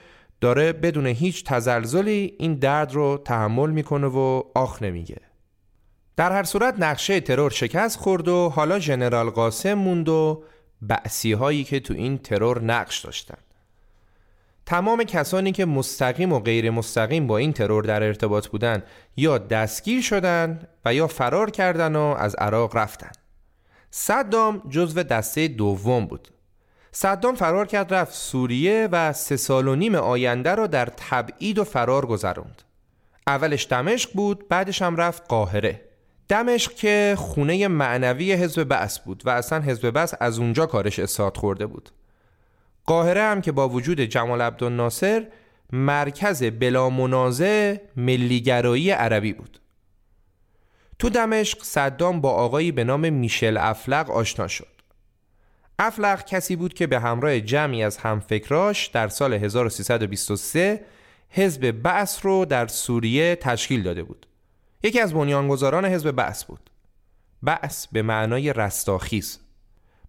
[0.41, 5.21] داره بدون هیچ تزلزلی این درد رو تحمل می‌کنه و آخ نمیگه.
[6.17, 10.43] در هر صورت نقشه ترور شکست خورد و حالا ژنرال قاسم موند و
[10.81, 13.37] بعثی هایی که تو این ترور نقش داشتن.
[14.65, 18.83] تمام کسانی که مستقیم و غیر مستقیم با این ترور در ارتباط بودند
[19.17, 23.11] یا دستگیر شدند و یا فرار کردند و از عراق رفتن.
[23.91, 26.27] صدام جزو دسته دوم بود.
[26.91, 31.63] صدام فرار کرد رفت سوریه و سه سال و نیم آینده را در تبعید و
[31.63, 32.61] فرار گذروند
[33.27, 35.81] اولش دمشق بود بعدش هم رفت قاهره.
[36.29, 41.37] دمشق که خونه معنوی حزب بعث بود و اصلا حزب بعث از اونجا کارش اصاد
[41.37, 41.89] خورده بود.
[42.85, 45.27] قاهره هم که با وجود جمال عبدالناصر
[45.73, 49.59] مرکز بلا منازع ملیگرایی عربی بود.
[50.99, 54.67] تو دمشق صدام با آقایی به نام میشل افلق آشنا شد.
[55.79, 60.85] افلق کسی بود که به همراه جمعی از همفکراش در سال 1323
[61.29, 64.27] حزب بعث رو در سوریه تشکیل داده بود.
[64.83, 66.69] یکی از بنیانگذاران حزب بعث بود.
[67.43, 69.39] بعث به معنای رستاخیز.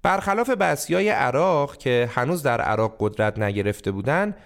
[0.06, 0.50] برخلاف
[0.90, 4.36] های عراق که هنوز در عراق قدرت نگرفته بودند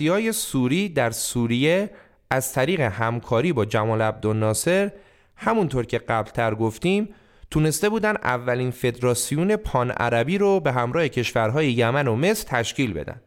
[0.00, 1.90] های سوری در سوریه
[2.30, 4.90] از طریق همکاری با جمال عبدالناصر
[5.36, 7.14] همونطور که قبلتر گفتیم
[7.50, 13.20] تونسته بودن اولین فدراسیون پان عربی رو به همراه کشورهای یمن و مصر تشکیل بدن.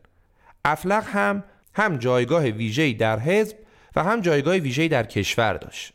[0.65, 1.43] افلق هم
[1.73, 3.57] هم جایگاه ویژه‌ای در حزب
[3.95, 5.93] و هم جایگاه ویژه‌ای در کشور داشت.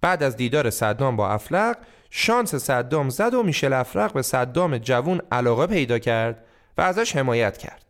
[0.00, 1.76] بعد از دیدار صدام با افلق
[2.10, 6.44] شانس صدام زد و میشل افرق به صدام جوون علاقه پیدا کرد
[6.78, 7.84] و ازش حمایت کرد.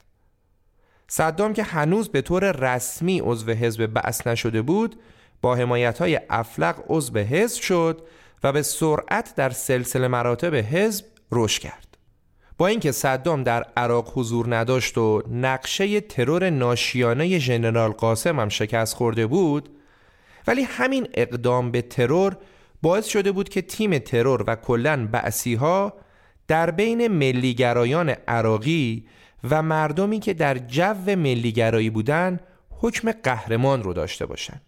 [1.09, 5.01] صدام که هنوز به طور رسمی عضو حزب بعث نشده بود
[5.43, 8.03] با حمایت های افلق عضو حزب شد
[8.45, 11.89] و به سرعت در سلسله مراتب حزب رشد کرد.
[12.59, 18.95] با اینکه صدام در عراق حضور نداشت و نقشه ترور ناشیانه ژنرال قاسم هم شکست
[18.95, 19.69] خورده بود
[20.47, 22.37] ولی همین اقدام به ترور
[22.83, 25.93] باعث شده بود که تیم ترور و کلا بعثی ها
[26.49, 29.07] در بین ملیگرایان عراقی
[29.51, 34.63] و مردمی که در جو ملیگرایی بودن حکم قهرمان رو داشته باشند.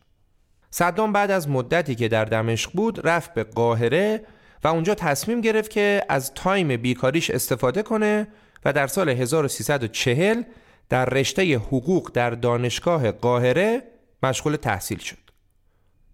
[0.71, 4.25] صدام بعد از مدتی که در دمشق بود رفت به قاهره
[4.65, 8.29] و اونجا تصمیم گرفت که از تایم بیکاریش استفاده کنه
[8.65, 10.43] و در سال 1340
[10.89, 13.83] در رشته حقوق در دانشگاه قاهره
[14.23, 15.30] مشغول تحصیل شد.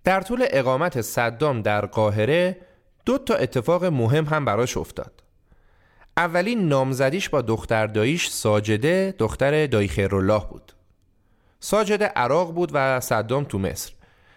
[0.06, 2.56] در طول اقامت صدام در قاهره
[3.06, 5.22] دو تا اتفاق مهم هم براش افتاد.
[6.16, 10.72] اولین نامزدیش با دختر داییش ساجده دختر دایی خیرالله بود.
[11.60, 13.92] ساجده عراق بود و صدام تو مصر.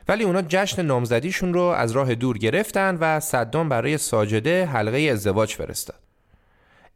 [0.07, 5.55] ولی اونا جشن نامزدیشون رو از راه دور گرفتن و صدام برای ساجده حلقه ازدواج
[5.55, 5.99] فرستاد.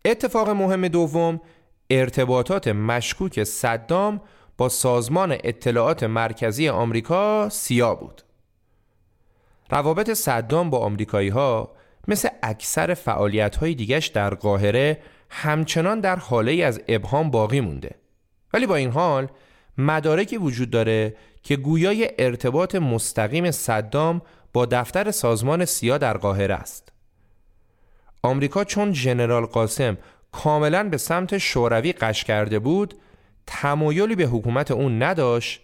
[0.05, 1.41] اتفاق مهم دوم
[1.89, 4.21] ارتباطات مشکوک صدام
[4.57, 8.21] با سازمان اطلاعات مرکزی آمریکا سیا بود.
[9.69, 11.71] روابط صدام با آمریکایی ها
[12.07, 14.99] مثل اکثر فعالیت های دیگش در قاهره
[15.29, 17.95] همچنان در حاله از ابهام باقی مونده.
[18.53, 19.27] ولی با این حال
[19.77, 24.21] مدارکی وجود داره که گویای ارتباط مستقیم صدام
[24.53, 26.91] با دفتر سازمان سیا در قاهره است.
[28.23, 29.97] آمریکا چون ژنرال قاسم
[30.31, 32.93] کاملا به سمت شوروی قش کرده بود
[33.47, 35.61] تمایلی به حکومت اون نداشت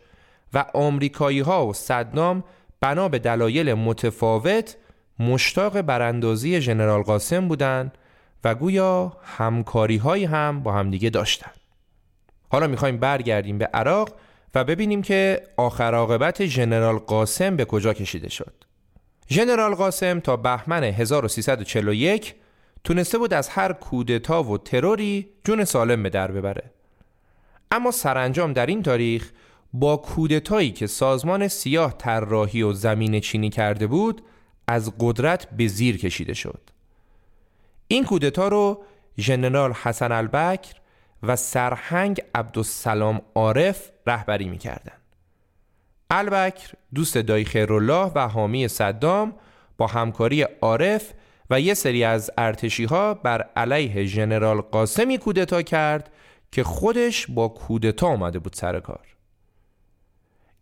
[0.53, 2.43] و آمریکایی ها و صدام
[2.81, 4.75] بنا به دلایل متفاوت
[5.19, 7.97] مشتاق براندازی ژنرال قاسم بودند
[8.43, 11.59] و گویا همکاری هایی هم با همدیگه داشتند.
[12.49, 14.15] حالا می‌خوایم برگردیم به عراق
[14.55, 18.53] و ببینیم که آخر عاقبت ژنرال قاسم به کجا کشیده شد.
[19.29, 22.35] ژنرال قاسم تا بهمن 1341
[22.83, 26.63] تونسته بود از هر کودتا و تروری جون سالم به در ببره.
[27.71, 29.31] اما سرانجام در این تاریخ
[29.73, 34.21] با کودتایی که سازمان سیاه طراحی و زمین چینی کرده بود
[34.67, 36.61] از قدرت به زیر کشیده شد.
[37.87, 38.83] این کودتا رو
[39.19, 40.73] ژنرال حسن البکر
[41.23, 45.01] و سرهنگ عبدالسلام عارف رهبری می‌کردند.
[46.09, 49.35] البکر دوست دایی خیرالله و حامی صدام
[49.77, 51.13] با همکاری عارف
[51.49, 56.11] و یه سری از ارتشی ها بر علیه ژنرال قاسمی کودتا کرد
[56.51, 59.18] که خودش با کودتا آمده بود سر کار.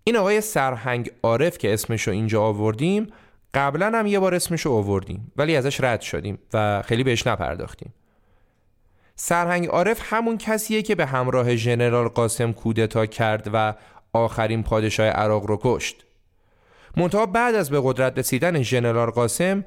[0.07, 3.07] این آقای سرهنگ عارف که اسمشو اینجا آوردیم
[3.53, 7.93] قبلا هم یه بار اسمشو آوردیم ولی ازش رد شدیم و خیلی بهش نپرداختیم.
[9.15, 13.73] سرهنگ عارف همون کسیه که به همراه ژنرال قاسم کودتا کرد و
[14.13, 16.05] آخرین پادشاه عراق رو کشت.
[16.97, 19.65] منتها بعد از به قدرت رسیدن ژنرال قاسم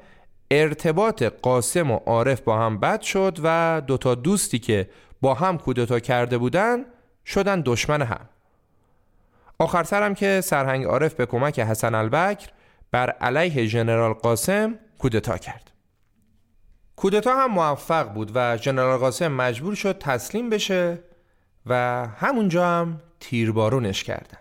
[0.51, 4.89] ارتباط قاسم و عارف با هم بد شد و دوتا دوستی که
[5.21, 6.85] با هم کودتا کرده بودن
[7.25, 8.29] شدن دشمن هم.
[9.61, 12.47] آخر سرم که سرهنگ عارف به کمک حسن البکر
[12.91, 15.71] بر علیه ژنرال قاسم کودتا کرد.
[16.95, 20.99] کودتا هم موفق بود و ژنرال قاسم مجبور شد تسلیم بشه
[21.65, 24.37] و همونجا هم تیربارونش کردن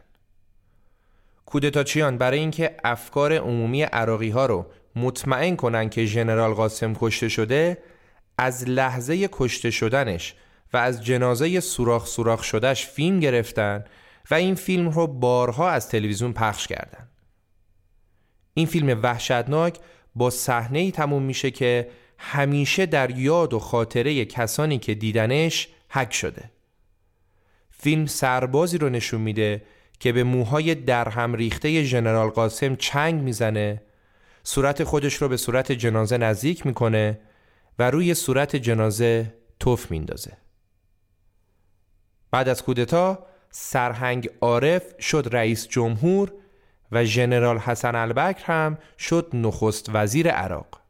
[1.47, 4.67] کودتاچیان برای اینکه افکار عمومی عراقی ها رو
[4.97, 7.79] مطمئن کنن که ژنرال قاسم کشته شده
[8.39, 10.35] از لحظه کشته شدنش
[10.73, 13.85] و از جنازه سوراخ سوراخ شدهش فیلم گرفتن
[14.31, 17.09] و این فیلم رو بارها از تلویزیون پخش کردن.
[18.55, 19.79] این فیلم وحشتناک
[20.15, 26.13] با صحنه ای تموم میشه که همیشه در یاد و خاطره کسانی که دیدنش حک
[26.13, 26.51] شده.
[27.71, 29.63] فیلم سربازی رو نشون میده
[30.01, 33.83] که به موهای درهم ریخته ژنرال قاسم چنگ می‌زنه
[34.43, 37.21] صورت خودش رو به صورت جنازه نزدیک می‌کنه
[37.79, 40.37] و روی صورت جنازه توف میندازه.
[42.31, 46.33] بعد از کودتا سرهنگ عارف شد رئیس جمهور
[46.93, 50.81] و ژنرال حسن البکر هم شد نخست وزیر عراق.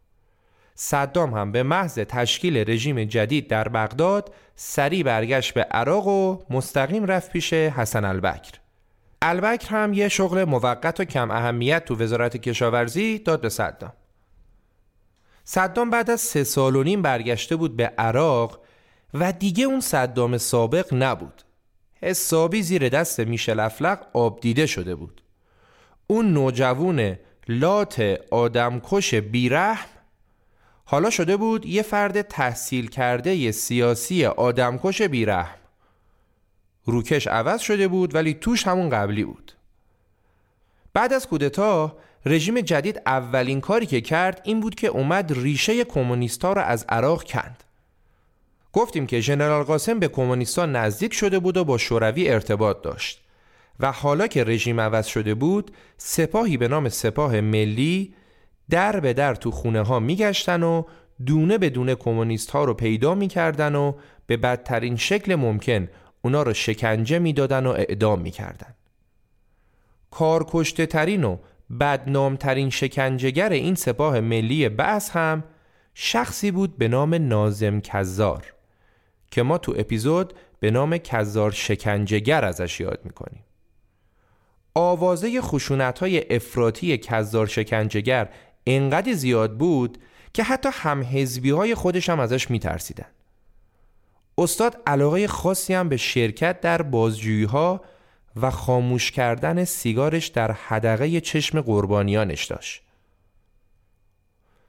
[0.75, 7.05] صدام هم به محض تشکیل رژیم جدید در بغداد سریع برگشت به عراق و مستقیم
[7.07, 8.53] رفت پیش حسن البکر.
[9.23, 13.93] البکر هم یه شغل موقت و کم اهمیت تو وزارت کشاورزی داد به صدام.
[15.45, 18.61] صدام بعد از سه سال و نیم برگشته بود به عراق
[19.15, 21.43] و دیگه اون صدام سابق نبود.
[22.03, 25.23] حسابی زیر دست میشل افلق آب دیده شده بود.
[26.07, 27.17] اون نوجوون
[27.49, 29.89] لات آدمکش بیرحم
[30.85, 35.59] حالا شده بود یه فرد تحصیل کرده ی سیاسی آدمکش بیرحم.
[36.85, 39.53] روکش عوض شده بود ولی توش همون قبلی بود.
[40.93, 41.97] بعد از کودتا
[42.27, 47.25] رژیم جدید اولین کاری که کرد این بود که اومد ریشه کمونیستا را از عراق
[47.25, 47.65] کند.
[48.73, 53.23] گفتیم که ژنرال قاسم به کمونیستا نزدیک شده بود و با شوروی ارتباط داشت
[53.81, 58.15] و حالا که رژیم عوض شده بود سپاهی به نام سپاه ملی
[58.71, 60.83] در به در تو خونه ها میگشتن و
[61.27, 63.93] دونه به دونه کمونیست ها رو پیدا می‌کردن و
[64.27, 65.89] به بدترین شکل ممکن
[66.23, 68.75] اونا رو شکنجه می‌دادن و اعدام می‌کردن.
[70.11, 71.37] کارکشته ترین و
[71.81, 75.45] بدنامترین شکنجهگر این سپاه ملی بعث هم
[75.95, 78.55] شخصی بود به نام نازم کزار
[79.31, 83.45] که ما تو اپیزود به نام کزار شکنجهگر ازش یاد می‌کنیم
[84.75, 88.29] آوازه خشونت های افراتی کزار شکنجهگر
[88.67, 89.99] انقدر زیاد بود
[90.35, 93.07] که حتی هم حزبی های خودش هم ازش میترسیدن
[94.39, 97.81] استاد علاقه خاصی هم به شرکت در بازجویی ها
[98.37, 102.83] و خاموش کردن سیگارش در حدقه چشم قربانیانش داشت.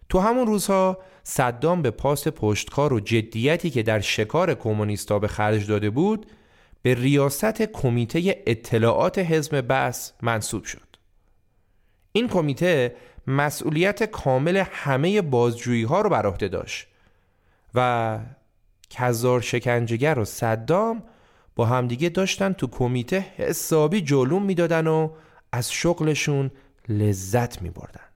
[0.10, 5.68] تو همون روزها صدام به پاس پشتکار و جدیتی که در شکار کمونیستا به خرج
[5.68, 6.26] داده بود
[6.82, 10.92] به ریاست کمیته اطلاعات حزب بس منصوب شد.
[12.12, 12.96] این کمیته
[13.28, 16.88] مسئولیت کامل همه بازجویی ها رو بر عهده داشت
[17.76, 18.20] و
[18.90, 21.04] کزار شکنجهگر و صدام
[21.56, 25.10] با همدیگه داشتن تو کمیته حسابی جلوم می‌دادن و
[25.52, 26.52] از شغلشون
[26.90, 28.11] لذت می بردن.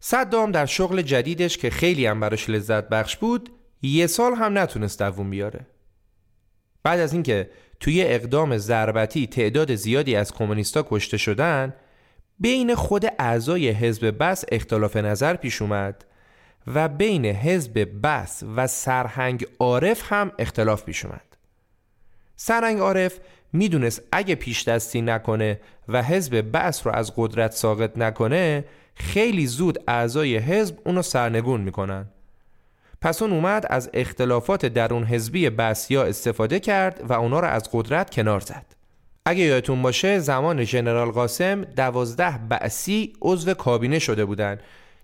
[0.00, 3.50] صدام در شغل جدیدش که خیلی هم براش لذت بخش بود
[3.82, 5.66] یه سال هم نتونست دووم بیاره.
[6.82, 11.74] بعد از اینکه توی اقدام ضربتی تعداد زیادی از کمونیستا کشته شدن
[12.38, 16.04] بین خود اعضای حزب بس اختلاف نظر پیش اومد
[16.66, 21.36] و بین حزب بس و سرهنگ عارف هم اختلاف پیش اومد.
[22.36, 23.18] سرنگ عارف
[23.52, 28.64] می‌دونست اگه پیش دستی نکنه و حزب بعث رو از قدرت ساقط نکنه
[28.96, 32.06] خیلی زود اعضای حزب اونو سرنگون می‌کنن.
[33.00, 38.10] پس اون اومد از اختلافات درون حزبی بسیا استفاده کرد و اونا رو از قدرت
[38.10, 38.66] کنار زد.
[39.24, 44.58] اگه یادتون باشه زمان ژنرال قاسم دوازده بعثی عضو کابینه شده بودن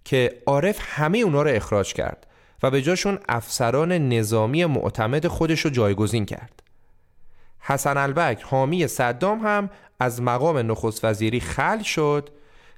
[0.05, 2.27] که عارف همه اونا رو اخراج کرد
[2.63, 6.63] و به جاشون افسران نظامی معتمد خودش رو جایگزین کرد.
[7.59, 9.71] حسن البکر حامی صدام هم
[10.01, 12.29] از مقام نخست وزیری خل شد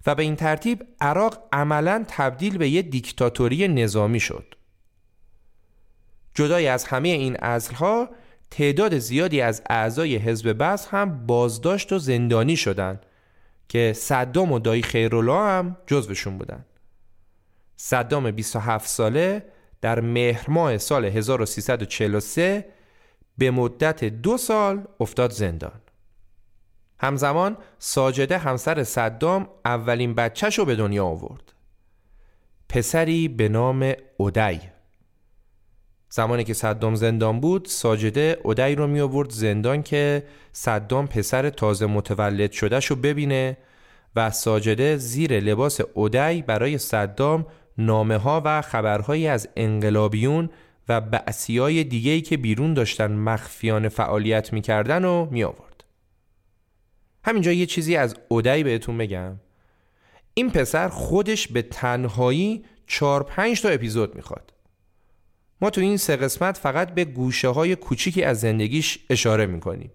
[0.07, 4.55] و به این ترتیب عراق عملا تبدیل به یک دیکتاتوری نظامی شد.
[6.35, 8.11] جدای از همه این ازلها
[8.51, 13.07] تعداد زیادی از اعضای حزب بس هم بازداشت و زندانی شدند
[13.69, 16.65] که صدام و دایی خیرالله هم جزوشون بودن.
[17.77, 19.45] صدام 27 ساله
[19.81, 22.67] در مهر ماه سال 1343
[23.39, 25.81] به مدت دو سال افتاد زندان
[26.99, 31.53] همزمان ساجده همسر صدام اولین بچهش رو به دنیا آورد
[32.68, 34.61] پسری به نام اودی
[36.11, 41.86] زمانی که صدام زندان بود ساجده اودی رو می آورد زندان که صدام پسر تازه
[41.86, 43.57] متولد شدهش رو ببینه
[44.16, 47.47] و ساجده زیر لباس اودی برای صدام
[47.78, 50.51] نامه ها و خبرهایی از انقلابیون
[50.88, 55.74] و بعثی های دیگهی که بیرون داشتن مخفیان فعالیت می‌کردن و می آورد.
[57.25, 59.41] همینجا یه چیزی از اودی بهتون بگم.
[60.35, 64.53] این پسر خودش به تنهایی چار پنج تا اپیزود می‌خواد.
[65.61, 69.91] ما تو این سه قسمت فقط به گوشه های کوچیکی از زندگیش اشاره می‌کنیم.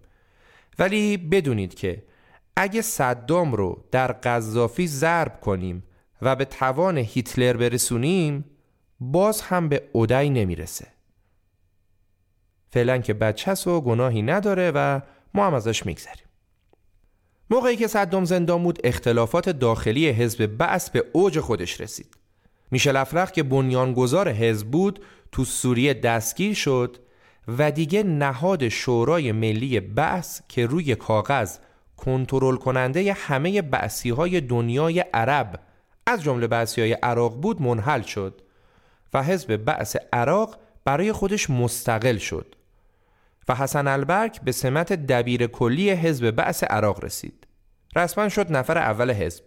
[0.78, 2.02] ولی بدونید که
[2.56, 5.82] اگه صدام رو در قذافی ضرب کنیم
[6.22, 8.44] و به توان هیتلر برسونیم
[9.00, 10.86] باز هم به اودی نمی‌رسه.
[12.70, 15.00] فعلا که بچه و گناهی نداره و
[15.34, 16.29] ما هم ازش میگذریم.
[17.50, 22.06] موقعی که صدام زندان بود اختلافات داخلی حزب بعث به اوج خودش رسید.
[22.70, 25.00] میشل افرخ که بنیانگذار حزب بود
[25.32, 26.96] تو سوریه دستگیر شد
[27.58, 31.58] و دیگه نهاد شورای ملی بعث که روی کاغذ
[31.96, 35.60] کنترل کننده همه بعثی های دنیای عرب
[36.06, 38.42] از جمله بعثی های عراق بود منحل شد
[39.14, 42.56] و حزب بعث عراق برای خودش مستقل شد.
[43.48, 47.46] و حسن البرک به سمت دبیر کلی حزب بعث عراق رسید.
[47.96, 49.44] رسما شد نفر اول حزب.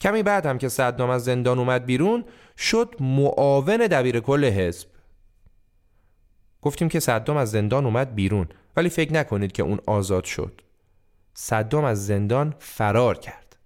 [0.00, 2.24] کمی بعد هم که صدام از زندان اومد بیرون
[2.56, 4.88] شد معاون دبیر کل حزب.
[6.62, 10.60] گفتیم که صدام از زندان اومد بیرون ولی فکر نکنید که اون آزاد شد.
[11.34, 13.56] صدام از زندان فرار کرد.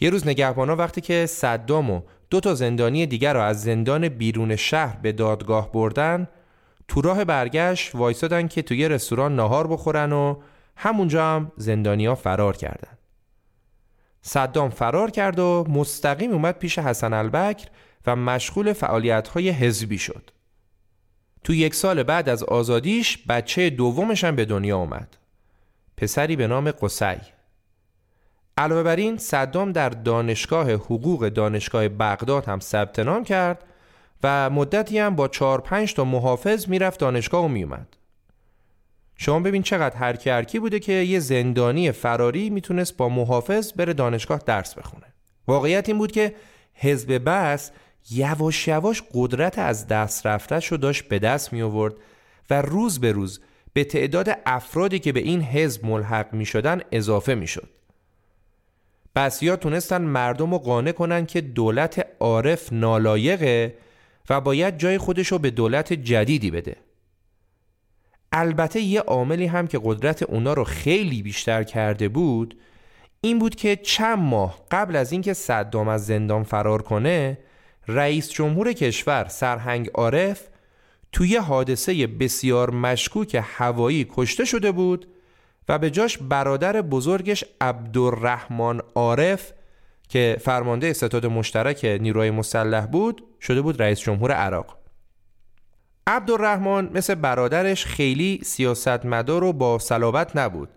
[0.00, 4.56] یه روز نگهبانا وقتی که صدام و دو تا زندانی دیگر را از زندان بیرون
[4.56, 6.28] شهر به دادگاه بردن
[6.92, 10.36] تو راه برگشت وایسادن که توی رستوران ناهار بخورن و
[10.76, 12.98] همونجا هم زندانیا فرار کردن.
[14.22, 17.68] صدام فرار کرد و مستقیم اومد پیش حسن البکر
[18.06, 20.30] و مشغول فعالیت های حزبی شد.
[21.44, 25.16] تو یک سال بعد از آزادیش بچه دومش هم به دنیا اومد.
[25.96, 27.20] پسری به نام قسی
[28.56, 33.64] علاوه بر این صدام در دانشگاه حقوق دانشگاه بغداد هم ثبت نام کرد
[34.22, 37.96] و مدتی هم با چهار پنج تا محافظ می‌رفت دانشگاه و میومد
[39.16, 44.42] شما ببین چقدر هرکی هرکی بوده که یه زندانی فراری می‌تونست با محافظ بره دانشگاه
[44.46, 45.06] درس بخونه
[45.46, 46.34] واقعیت این بود که
[46.74, 47.70] حزب بس
[48.10, 51.94] یواش یواش قدرت از دست رفتش رو داشت به دست می آورد
[52.50, 53.40] و روز به روز
[53.72, 57.68] به تعداد افرادی که به این حزب ملحق می شدن اضافه می شد.
[59.16, 63.74] بسیا تونستن مردم رو قانع کنن که دولت عارف نالایقه
[64.30, 66.76] و باید جای خودش رو به دولت جدیدی بده.
[68.32, 72.58] البته یه عاملی هم که قدرت اونا رو خیلی بیشتر کرده بود
[73.20, 77.38] این بود که چند ماه قبل از اینکه صدام از زندان فرار کنه
[77.88, 80.48] رئیس جمهور کشور سرهنگ عارف
[81.12, 85.06] توی حادثه بسیار مشکوک هوایی کشته شده بود
[85.68, 89.52] و به جاش برادر بزرگش عبدالرحمن عارف
[90.12, 94.78] که فرمانده ستاد مشترک نیروهای مسلح بود شده بود رئیس جمهور عراق.
[96.06, 100.68] عبدالرحمن مثل برادرش خیلی سیاستمدار و با صلابت نبود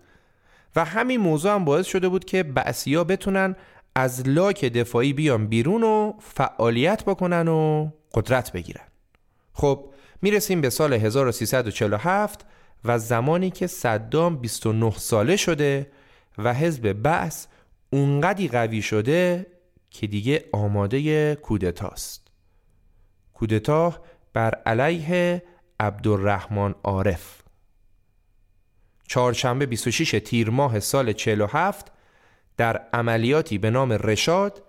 [0.76, 3.56] و همین موضوع هم باعث شده بود که بعثیا بتونن
[3.94, 8.84] از لاک دفاعی بیان بیرون و فعالیت بکنن و قدرت بگیرن.
[9.52, 9.84] خب
[10.22, 12.46] می‌رسیم به سال 1347
[12.84, 15.86] و زمانی که صدام 29 ساله شده
[16.38, 17.46] و حزب بعث
[17.90, 19.46] اونقدی قوی شده
[19.90, 22.28] که دیگه آماده کودتاست.
[23.34, 23.94] کودتا
[24.32, 25.42] بر علیه
[25.80, 27.42] عبدالرحمن عارف.
[29.08, 31.92] چهارشنبه 26 تیر ماه سال 47
[32.56, 34.62] در عملیاتی به نام رشاد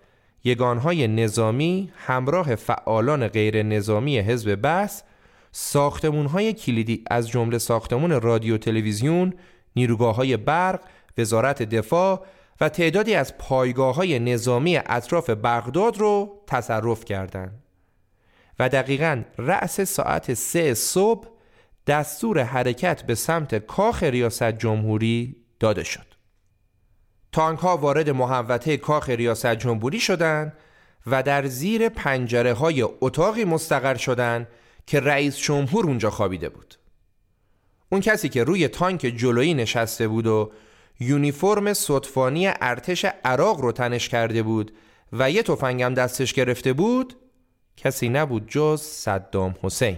[0.43, 5.03] یگانهای نظامی همراه فعالان غیر نظامی حزب بس
[5.51, 9.33] ساختمونهای کلیدی از جمله ساختمون رادیو تلویزیون،
[9.75, 10.79] نیروگاه های برق،
[11.17, 12.25] وزارت دفاع
[12.61, 17.63] و تعدادی از پایگاه های نظامی اطراف بغداد رو تصرف کردند.
[18.59, 21.27] و دقیقا رأس ساعت سه صبح
[21.87, 26.05] دستور حرکت به سمت کاخ ریاست جمهوری داده شد.
[27.31, 30.53] تانک ها وارد محوطه کاخ ریاست جمهوری شدند
[31.07, 34.47] و در زیر پنجره های اتاقی مستقر شدند
[34.87, 36.75] که رئیس جمهور اونجا خوابیده بود.
[37.89, 40.51] اون کسی که روی تانک جلویی نشسته بود و
[40.99, 44.71] یونیفرم صدفانی ارتش عراق رو تنش کرده بود
[45.13, 47.13] و یه تفنگم دستش گرفته بود
[47.77, 49.97] کسی نبود جز صدام حسین.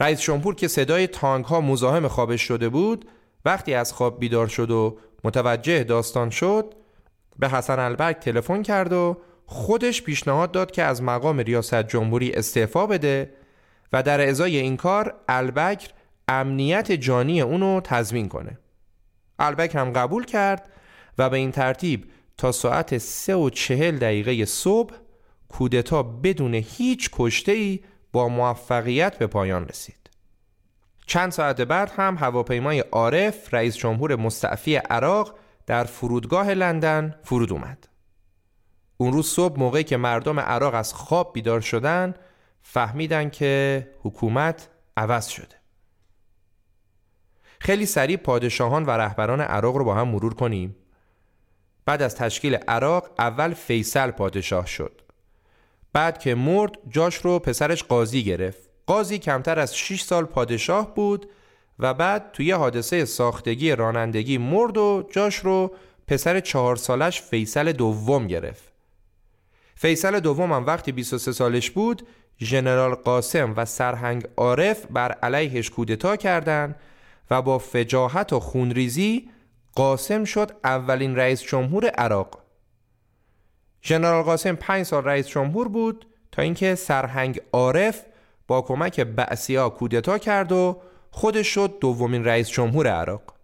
[0.00, 3.08] رئیس جمهور که صدای تانک ها مزاحم خوابش شده بود
[3.44, 6.74] وقتی از خواب بیدار شد و متوجه داستان شد
[7.38, 12.86] به حسن البرگ تلفن کرد و خودش پیشنهاد داد که از مقام ریاست جمهوری استعفا
[12.86, 13.34] بده
[13.92, 15.90] و در ازای این کار البکر
[16.28, 18.58] امنیت جانی اونو تضمین کنه.
[19.42, 20.68] البکر هم قبول کرد
[21.18, 24.94] و به این ترتیب تا ساعت سه و چهل دقیقه صبح
[25.48, 27.80] کودتا بدون هیچ کشته ای
[28.12, 30.10] با موفقیت به پایان رسید.
[31.06, 37.88] چند ساعت بعد هم هواپیمای عارف رئیس جمهور مستعفی عراق در فرودگاه لندن فرود اومد.
[38.96, 42.14] اون روز صبح موقعی که مردم عراق از خواب بیدار شدن
[42.62, 45.61] فهمیدن که حکومت عوض شده.
[47.62, 50.76] خیلی سریع پادشاهان و رهبران عراق رو با هم مرور کنیم.
[51.86, 55.00] بعد از تشکیل عراق اول فیصل پادشاه شد.
[55.92, 61.30] بعد که مرد جاش رو پسرش قاضی گرفت قاضی کمتر از 6 سال پادشاه بود
[61.78, 65.72] و بعد توی حادثه ساختگی رانندگی مرد و جاش رو
[66.06, 68.72] پسر چهار سالش فیصل دوم گرفت
[69.74, 72.06] فیصل دوم هم وقتی 23 سالش بود
[72.40, 76.76] ژنرال قاسم و سرهنگ عارف بر علیهش کودتا کردند
[77.30, 79.30] و با فجاحت و خونریزی
[79.74, 82.42] قاسم شد اولین رئیس جمهور عراق.
[83.82, 88.02] ژنرال قاسم پنج سال رئیس جمهور بود تا اینکه سرهنگ عارف
[88.46, 93.34] با کمک بعثیا کودتا کرد و خودش شد دومین رئیس جمهور عراق.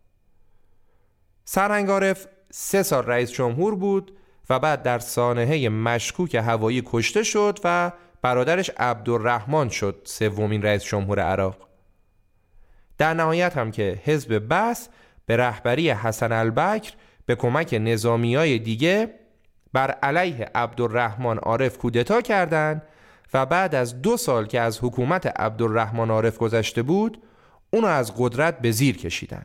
[1.44, 4.16] سرهنگ عارف سه سال رئیس جمهور بود
[4.50, 11.20] و بعد در سانحه مشکوک هوایی کشته شد و برادرش عبدالرحمن شد سومین رئیس جمهور
[11.20, 11.67] عراق.
[12.98, 14.88] در نهایت هم که حزب بس
[15.26, 16.92] به رهبری حسن البکر
[17.26, 19.14] به کمک نظامی های دیگه
[19.72, 22.82] بر علیه عبدالرحمن عارف کودتا کردند
[23.34, 27.22] و بعد از دو سال که از حکومت عبدالرحمن عارف گذشته بود
[27.70, 29.42] اونو از قدرت به زیر کشیدن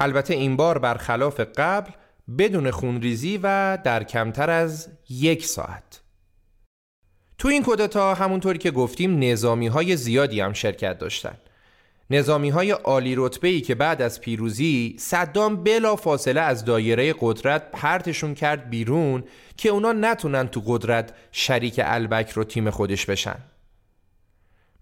[0.00, 1.90] البته این بار برخلاف قبل
[2.38, 6.00] بدون خونریزی و در کمتر از یک ساعت
[7.38, 11.43] تو این کودتا همونطوری که گفتیم نظامی های زیادی هم شرکت داشتند.
[12.10, 17.70] نظامی های عالی رتبه ای که بعد از پیروزی صدام بلا فاصله از دایره قدرت
[17.70, 19.24] پرتشون کرد بیرون
[19.56, 23.36] که اونا نتونن تو قدرت شریک البک رو تیم خودش بشن.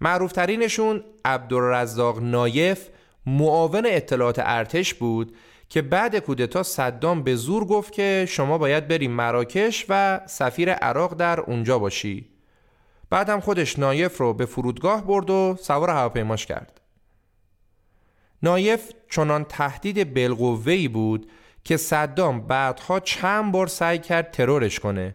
[0.00, 2.88] معروفترینشون عبدالرزاق نایف
[3.26, 5.36] معاون اطلاعات ارتش بود
[5.68, 11.14] که بعد کودتا صدام به زور گفت که شما باید بری مراکش و سفیر عراق
[11.14, 12.28] در اونجا باشی.
[13.10, 16.81] بعدم خودش نایف رو به فرودگاه برد و سوار هواپیماش کرد.
[18.42, 21.30] نایف چنان تهدید بالقوه‌ای بود
[21.64, 25.14] که صدام بعدها چند بار سعی کرد ترورش کنه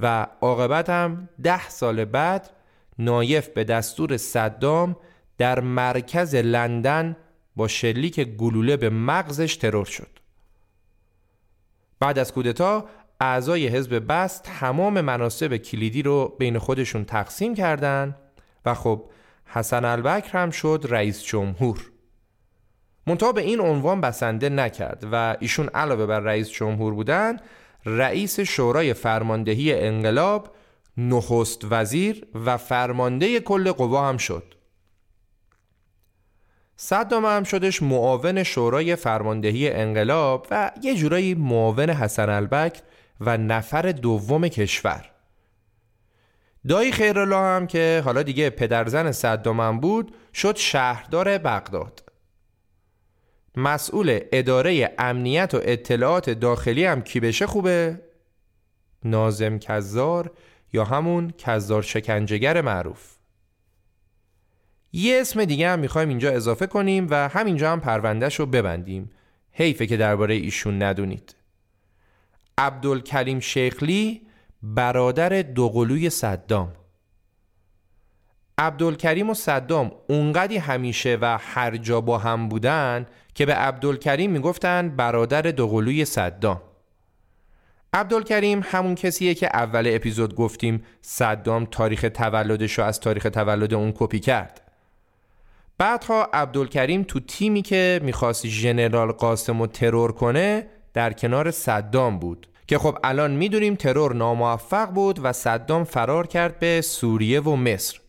[0.00, 2.50] و عاقبت هم ده سال بعد
[2.98, 4.96] نایف به دستور صدام
[5.38, 7.16] در مرکز لندن
[7.56, 10.08] با شلیک گلوله به مغزش ترور شد.
[12.00, 12.88] بعد از کودتا
[13.20, 18.16] اعضای حزب بس تمام مناسب کلیدی رو بین خودشون تقسیم کردند
[18.64, 19.04] و خب
[19.46, 21.90] حسن البکر هم شد رئیس جمهور.
[23.06, 27.36] منتها به این عنوان بسنده نکرد و ایشون علاوه بر رئیس جمهور بودن
[27.86, 30.54] رئیس شورای فرماندهی انقلاب
[30.96, 34.54] نخست وزیر و فرمانده کل قوا هم شد.
[36.76, 42.80] صدام هم شدش معاون شورای فرماندهی انقلاب و یه جورایی معاون حسن البکر
[43.20, 45.10] و نفر دوم کشور.
[46.68, 52.03] دایی خیرالله هم که حالا دیگه پدرزن صدام هم بود شد شهردار بغداد.
[53.56, 58.00] مسئول اداره امنیت و اطلاعات داخلی هم کی بشه خوبه؟
[59.04, 60.30] نازم کزار
[60.72, 63.14] یا همون کزار شکنجگر معروف.
[64.92, 69.10] یه اسم دیگه هم می‌خوایم اینجا اضافه کنیم و همینجا هم پروندهش رو ببندیم.
[69.52, 71.34] حیفه که درباره ایشون ندونید.
[72.58, 74.26] عبدالکریم شیخلی
[74.62, 76.72] برادر دوقلوی صدام.
[78.58, 84.88] عبدالکریم و صدام اونقدی همیشه و هر جا با هم بودن که به عبدالکریم می‌گفتن
[84.88, 86.62] برادر دوقلوی صدام.
[87.92, 93.92] عبدالکریم همون کسیه که اول اپیزود گفتیم صدام تاریخ تولدش رو از تاریخ تولد اون
[93.96, 94.60] کپی کرد.
[95.78, 102.48] بعدها عبدالکریم تو تیمی که می‌خواست ژنرال قاسم رو ترور کنه در کنار صدام بود.
[102.66, 108.00] که خب الان می‌دونیم ترور ناموفق بود و صدام فرار کرد به سوریه و مصر.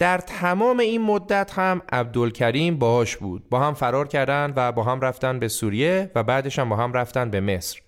[0.00, 3.48] در تمام این مدت هم عبدالکریم باهاش بود.
[3.50, 6.92] با هم فرار کردن و با هم رفتن به سوریه و بعدش هم با هم
[6.92, 7.80] رفتن به مصر.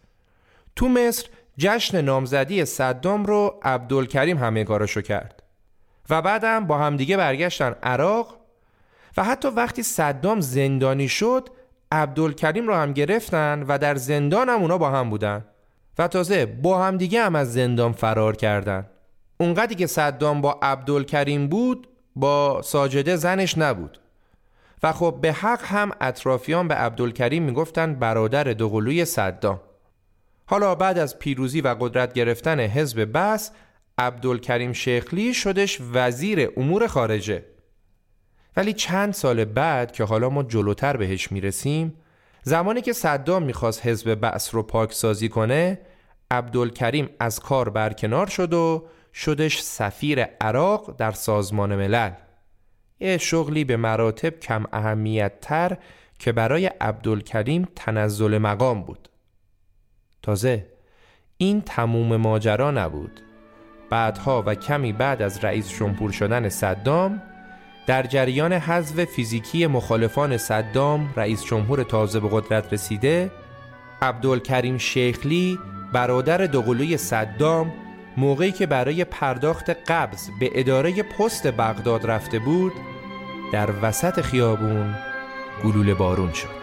[0.76, 1.26] تو مصر
[1.58, 5.42] جشن نامزدی صدام رو عبدالکریم همه کارشو کرد.
[6.10, 8.36] و بعدم با همدیگه برگشتن عراق
[9.16, 11.48] و حتی وقتی صدام زندانی شد
[11.92, 15.44] عبدالکریم رو هم گرفتن و در زندان هم اونا با هم بودن.
[15.98, 18.86] و تازه با همدیگه هم از زندان فرار کردن.
[19.40, 23.98] اونقدری که صدام با عبدالکریم بود با ساجده زنش نبود.
[24.82, 29.60] و خب به حق هم اطرافیان به عبدالکریم می‌گفتن برادر دوقلوی صدام.
[30.46, 33.50] حالا بعد از پیروزی و قدرت گرفتن حزب بس
[33.98, 37.44] عبدالکریم شیخلی شدش وزیر امور خارجه.
[38.56, 41.94] ولی چند سال بعد که حالا ما جلوتر بهش می‌رسیم
[42.42, 45.78] زمانی که صدام می‌خواست حزب بعث رو پاکسازی کنه
[46.30, 52.12] عبدالکریم از کار برکنار شد و شدش سفیر عراق در سازمان ملل.
[53.00, 55.78] یه شغلی به مراتب کم اهمیت تر
[56.18, 59.08] که برای عبدالکریم تنزل مقام بود.
[60.22, 60.66] تازه
[61.36, 63.20] این تموم ماجرا نبود.
[63.90, 67.22] بعدها و کمی بعد از رئیس جمهور شدن صدام
[67.86, 73.30] در جریان حذف فیزیکی مخالفان صدام رئیس جمهور تازه به قدرت رسیده
[74.02, 75.58] عبدالکریم شیخلی
[75.92, 77.72] برادر دوقلوی صدام
[78.16, 82.72] موقعی که برای پرداخت قبض به اداره پست بغداد رفته بود
[83.52, 84.94] در وسط خیابون
[85.64, 86.62] گلوله بارون شد.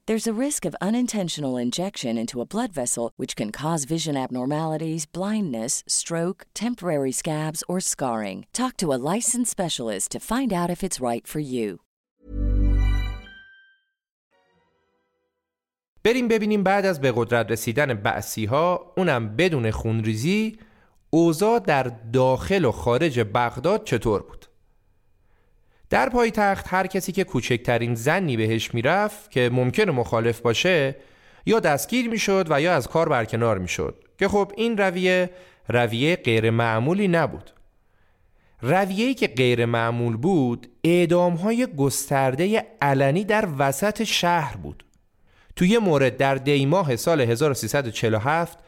[0.10, 5.06] There's a risk of unintentional injection into a blood vessel, which can cause vision abnormalities,
[5.06, 8.46] blindness, stroke, temporary scabs, or scarring.
[8.52, 11.80] Talk to a licensed specialist to find out if it's right for you.
[16.04, 20.58] بریم ببینیم بعد از به قدرت رسیدن بعثی ها اونم بدون خونریزی
[21.10, 24.39] اوضاع در داخل و خارج بغداد چطور بود
[25.91, 30.95] در پایتخت هر کسی که کوچکترین زنی بهش می‌رفت که ممکن مخالف باشه
[31.45, 34.03] یا دستگیر می‌شد و یا از کار برکنار می‌شد.
[34.19, 35.29] که خب این رویه
[35.69, 37.51] رویه غیر معمولی نبود.
[38.61, 44.85] رویه‌ای که غیر معمول بود اعدام های گسترده علنی در وسط شهر بود.
[45.55, 48.59] توی مورد در دیماه سال 1347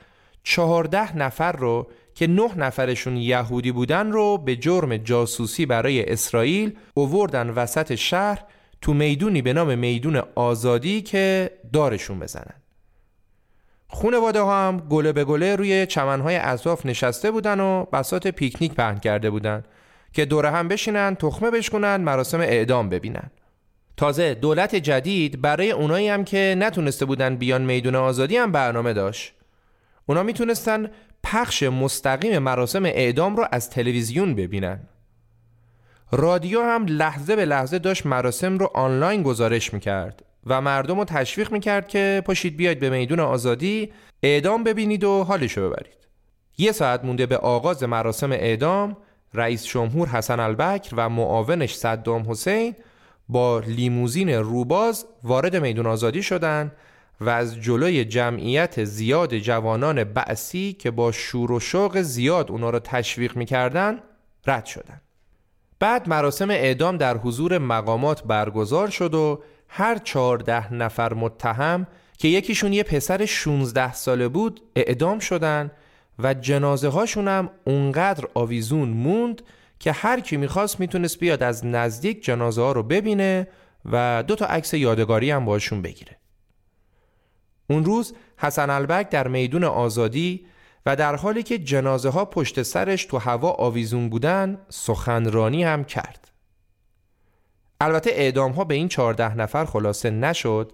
[0.44, 7.50] چهارده نفر رو که نه نفرشون یهودی بودن رو به جرم جاسوسی برای اسرائیل اووردن
[7.50, 8.44] وسط شهر
[8.82, 12.56] تو می‌دونی به نام میدون آزادی که دارشون بزنن.
[13.88, 19.00] خونواده ها هم گله به گله روی چمنهای اطراف نشسته بودن و بسات پیکنیک پهن
[19.00, 19.64] کرده بودن
[20.14, 23.32] که دوره هم بشینن تخمه بشکنن مراسم اعدام ببینن.
[23.98, 29.34] تازه دولت جدید برای اونایی هم که نتونسته بودن بیان میدون آزادی هم برنامه داشت.
[30.06, 30.90] اونا می‌تونستن
[31.24, 34.80] پخش مستقیم مراسم اعدام رو از تلویزیون ببینن.
[36.12, 41.52] رادیو هم لحظه به لحظه داشت مراسم رو آنلاین گزارش می‌کرد و مردم رو تشویق
[41.52, 43.94] می‌کرد که پاشید بیاید به میدون آزادی
[44.24, 46.08] اعدام ببینید و حالشو ببرید.
[46.58, 48.98] یه ساعت مونده به آغاز مراسم اعدام
[49.34, 52.76] رئیس جمهور حسن البکر و معاونش صدام حسین
[53.30, 56.72] با لیموزین روباز وارد میدون آزادی شدند
[57.22, 62.80] و از جلوی جمعیت زیاد جوانان بعثی که با شور و شوق زیاد اونا را
[62.80, 64.00] تشویق می‌کردن
[64.48, 65.02] رد شدن.
[65.80, 71.88] بعد مراسم اعدام در حضور مقامات برگزار شد و هر چهارده نفر متهم
[72.18, 75.72] که یکیشون یه پسر 16 ساله بود اعدام شدن
[76.20, 79.42] و جنازه هاشون هم اونقدر آویزون موند
[79.80, 83.48] که هر کی می‌خواست می‌تونست بیاد از نزدیک جنازه ها رو ببینه
[83.92, 86.18] و دو تا عکس یادگاری هم باشون بگیره.
[87.70, 90.46] اون روز حسن البک در میدون آزادی
[90.86, 96.32] و در حالی که جنازه ها پشت سرش تو هوا آویزون بودن سخنرانی هم کرد.
[97.82, 100.72] البته اعدام ها به این چهارده نفر خلاصه نشد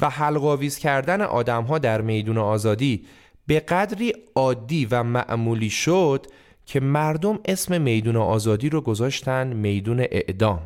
[0.00, 3.06] و حلقاویز کردن آدم ها در میدون آزادی
[3.46, 6.26] به قدری عادی و معمولی شد
[6.66, 10.60] که مردم اسم میدون آزادی رو گذاشتن میدون اعدام.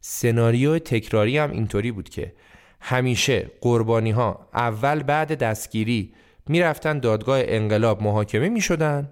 [0.00, 2.34] سناریو تکراری هم اینطوری بود که
[2.80, 6.14] همیشه قربانی ها اول بعد دستگیری
[6.48, 9.08] می‌رفتن دادگاه انقلاب محاکمه می شدن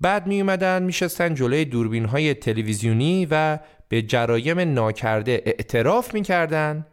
[0.00, 6.22] بعد می اومدن می شستن جلوی دوربین های تلویزیونی و به جرایم ناکرده اعتراف می
[6.22, 6.86] کردن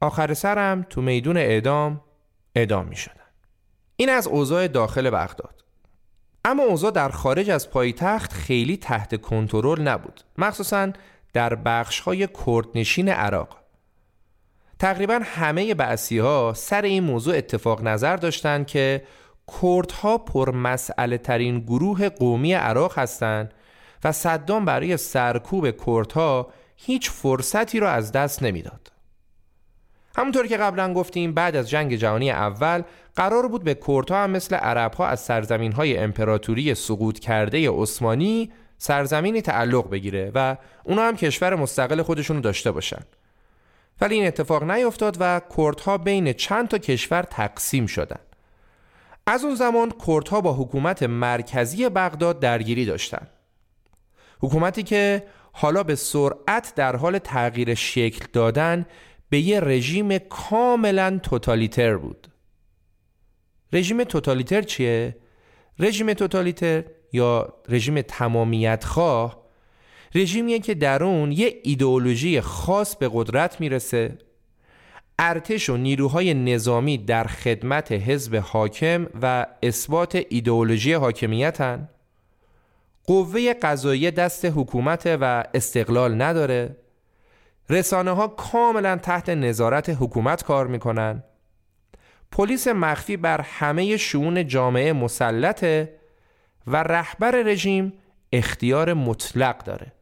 [0.00, 2.00] آخر سرم تو میدون اعدام
[2.54, 3.14] اعدام می شدن
[3.96, 5.64] این از اوضاع داخل بغداد.
[6.44, 10.20] اما اوضاع در خارج از پایتخت خیلی تحت کنترل نبود.
[10.38, 10.92] مخصوصا
[11.32, 13.59] در بخش های کردنشین عراق.
[14.80, 19.02] تقریبا همه بعثی ها سر این موضوع اتفاق نظر داشتند که
[19.46, 23.54] کردها پر مسئله ترین گروه قومی عراق هستند
[24.04, 28.92] و صدام برای سرکوب کردها هیچ فرصتی را از دست نمی‌داد.
[30.16, 32.82] همونطور که قبلا گفتیم بعد از جنگ جهانی اول
[33.16, 39.42] قرار بود به کردها هم مثل عربها از سرزمین های امپراتوری سقوط کرده عثمانی سرزمینی
[39.42, 43.00] تعلق بگیره و اونا هم کشور مستقل خودشونو داشته باشن
[44.00, 48.36] ولی این اتفاق نیفتاد و کردها بین چند تا کشور تقسیم شدند.
[49.26, 53.30] از اون زمان کردها با حکومت مرکزی بغداد درگیری داشتند.
[54.40, 55.22] حکومتی که
[55.52, 58.86] حالا به سرعت در حال تغییر شکل دادن
[59.28, 62.28] به یه رژیم کاملا توتالیتر بود.
[63.72, 65.16] رژیم توتالیتر چیه؟
[65.78, 69.39] رژیم توتالیتر یا رژیم تمامیت خواه
[70.14, 74.18] رژیمیه که در اون یه ایدئولوژی خاص به قدرت می‌رسه.
[75.18, 81.88] ارتش و نیروهای نظامی در خدمت حزب حاکم و اثبات ایدئولوژی حاکمیتن.
[83.04, 86.76] قوه قضایی دست حکومت و استقلال نداره.
[87.70, 91.24] رسانه ها کاملا تحت نظارت حکومت کار می‌کنن.
[92.32, 95.94] پلیس مخفی بر همه شون جامعه مسلطه
[96.66, 97.92] و رهبر رژیم
[98.32, 99.92] اختیار مطلق داره.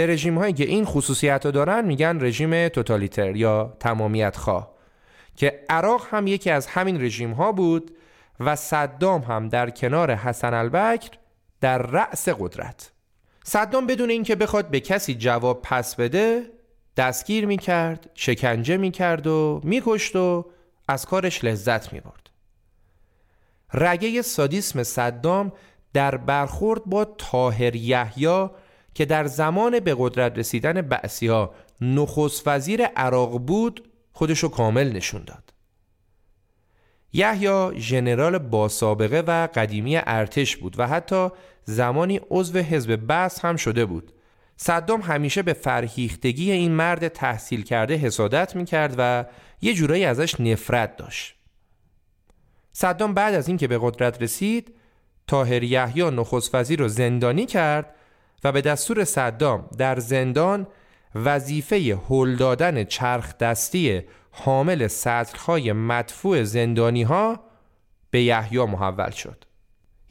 [0.00, 4.74] به رژیم هایی که این خصوصیت رو دارن میگن رژیم توتالیتر یا تمامیت خواه
[5.36, 7.90] که عراق هم یکی از همین رژیم ها بود
[8.40, 11.10] و صدام هم در کنار حسن البکر
[11.60, 12.92] در رأس قدرت.
[13.44, 16.42] صدام بدون اینکه بخواد به کسی جواب پس بده
[16.96, 20.46] دستگیر می‌کرد شکنجه می‌کرد و میکشت و
[20.88, 22.30] از کارش لذت می‌برد.
[23.74, 25.52] رگه سادیسم صدام
[25.92, 28.48] در برخورد با تاهر یحیی
[28.94, 35.24] که در زمان به قدرت رسیدن بعثی ها نخست وزیر عراق بود خودشو کامل نشون
[35.24, 35.52] داد.
[37.12, 41.28] یحیی ژنرال با سابقه و قدیمی ارتش بود و حتی
[41.64, 44.12] زمانی عضو حزب بعث هم شده بود.
[44.56, 49.24] صدام همیشه به فرهیختگی این مرد تحصیل کرده حسادت می‌کرد و
[49.62, 51.34] یه جورایی ازش نفرت داشت.
[52.72, 54.74] صدام بعد از اینکه به قدرت رسید
[55.26, 57.94] تاهر یحیی نخست وزیر رو زندانی کرد
[58.44, 60.66] و به دستور صدام در زندان
[61.14, 67.40] وظیفه هل دادن چرخ دستی حامل سطرهای مدفوع زندانی ها
[68.10, 69.44] به یحیی محول شد.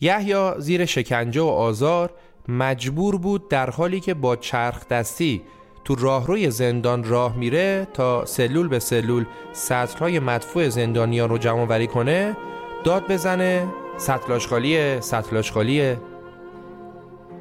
[0.01, 2.13] یحیی زیر شکنجه و آزار
[2.47, 5.41] مجبور بود در حالی که با چرخ دستی
[5.83, 11.87] تو راهروی زندان راه میره تا سلول به سلول سطرهای مدفوع زندانیان رو جمع وری
[11.87, 12.37] کنه
[12.83, 13.67] داد بزنه
[13.97, 15.97] سطلاش خالیه سطلاش خالیه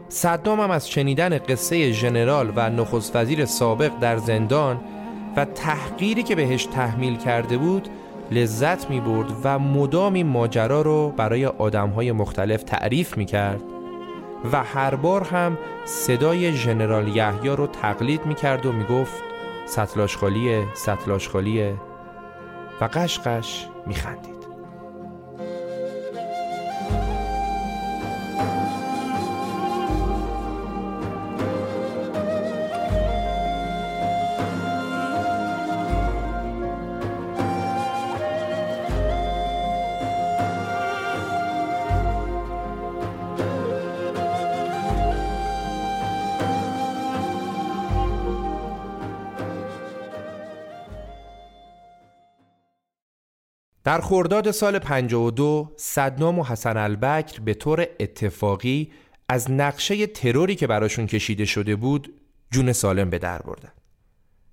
[0.09, 4.81] صدام هم از شنیدن قصه ژنرال و نخست وزیر سابق در زندان
[5.37, 7.89] و تحقیری که بهش تحمیل کرده بود
[8.31, 13.63] لذت می برد و مدام این ماجرا رو برای آدمهای مختلف تعریف می کرد
[14.53, 19.23] و هر بار هم صدای ژنرال یحیی رو تقلید می کرد و می گفت
[19.67, 21.75] سطلاش خالیه سطلاش خالیه
[22.81, 24.38] و قشقش می خندید.
[53.89, 58.93] در خرداد سال 52 صدنام و حسن البکر به طور اتفاقی
[59.29, 62.15] از نقشه تروری که براشون کشیده شده بود
[62.51, 63.73] جون سالم به در بردن.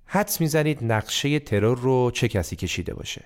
[0.06, 3.24] حدس می‌زنید نقشه ترور رو چه کسی کشیده باشه؟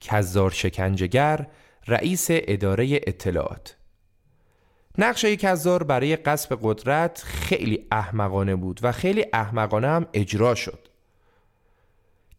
[0.00, 1.46] کزار شکنجگر
[1.86, 3.76] رئیس اداره اطلاعات
[4.98, 10.89] نقشه کزار برای قصب قدرت خیلی احمقانه بود و خیلی احمقانه هم اجرا شد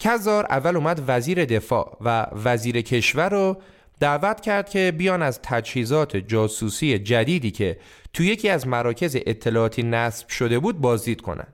[0.01, 3.57] کزار اول اومد وزیر دفاع و وزیر کشور رو
[3.99, 7.79] دعوت کرد که بیان از تجهیزات جاسوسی جدیدی که
[8.13, 11.47] تو یکی از مراکز اطلاعاتی نصب شده بود بازدید کنن.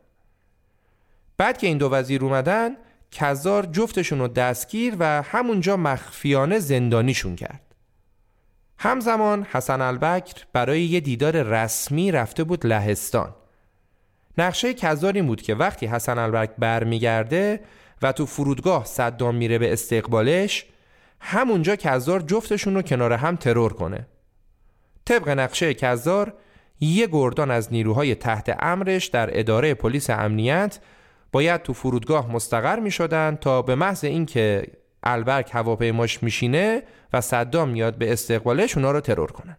[1.37, 2.71] بعد که این دو وزیر اومدن
[3.11, 7.61] کزار جفتشون رو دستگیر و همونجا مخفیانه زندانیشون کرد.
[8.77, 13.35] همزمان حسن البکر برای یه دیدار رسمی رفته بود لهستان.
[14.37, 17.59] نقشه کزار این بود که وقتی حسن البکر برمیگرده
[18.01, 20.65] و تو فرودگاه صدام میره به استقبالش
[21.19, 24.07] همونجا کزار جفتشون رو کنار هم ترور کنه.
[25.05, 26.33] طبق نقشه کزار
[26.79, 30.79] یه گردان از نیروهای تحت امرش در اداره پلیس امنیت
[31.31, 34.63] باید تو فرودگاه مستقر می شدن تا به محض اینکه
[35.03, 36.83] البرک هواپیماش میشینه
[37.13, 39.57] و صدام میاد به استقبالش اونا رو ترور کنن.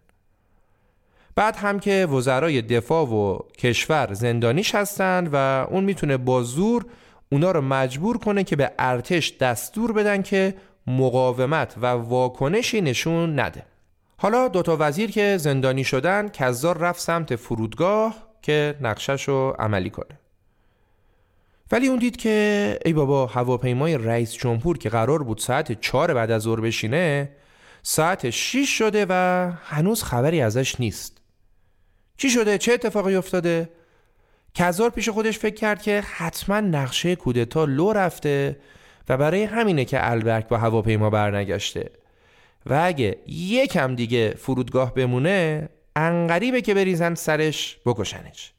[1.34, 6.86] بعد هم که وزرای دفاع و کشور زندانیش هستن و اون می‌تونه با زور
[7.32, 10.54] اونا رو مجبور کنه که به ارتش دستور بدن که
[10.86, 13.64] مقاومت و واکنشی نشون نده
[14.16, 20.18] حالا دوتا وزیر که زندانی شدن کزار رفت سمت فرودگاه که نقشش رو عملی کنه
[21.72, 26.30] ولی اون دید که ای بابا هواپیمای رئیس جمهور که قرار بود ساعت چهار بعد
[26.30, 27.30] از ظهر بشینه
[27.82, 29.12] ساعت 6 شده و
[29.64, 31.18] هنوز خبری ازش نیست
[32.16, 33.68] چی شده؟ چه اتفاقی افتاده؟
[34.58, 38.56] کزار پیش خودش فکر کرد که حتما نقشه کودتا لو رفته
[39.08, 41.90] و برای همینه که البرک با هواپیما برنگشته.
[42.66, 48.52] و اگه یکم دیگه فرودگاه بمونه انقریبه که بریزن سرش بکشنش.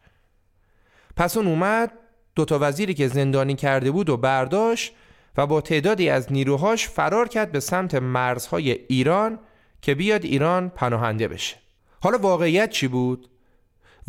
[1.15, 1.91] پس اون اومد
[2.35, 4.93] دوتا وزیری که زندانی کرده بود و برداشت
[5.37, 9.39] و با تعدادی از نیروهاش فرار کرد به سمت مرزهای ایران
[9.81, 11.55] که بیاد ایران پناهنده بشه.
[12.01, 13.29] حالا واقعیت چی بود؟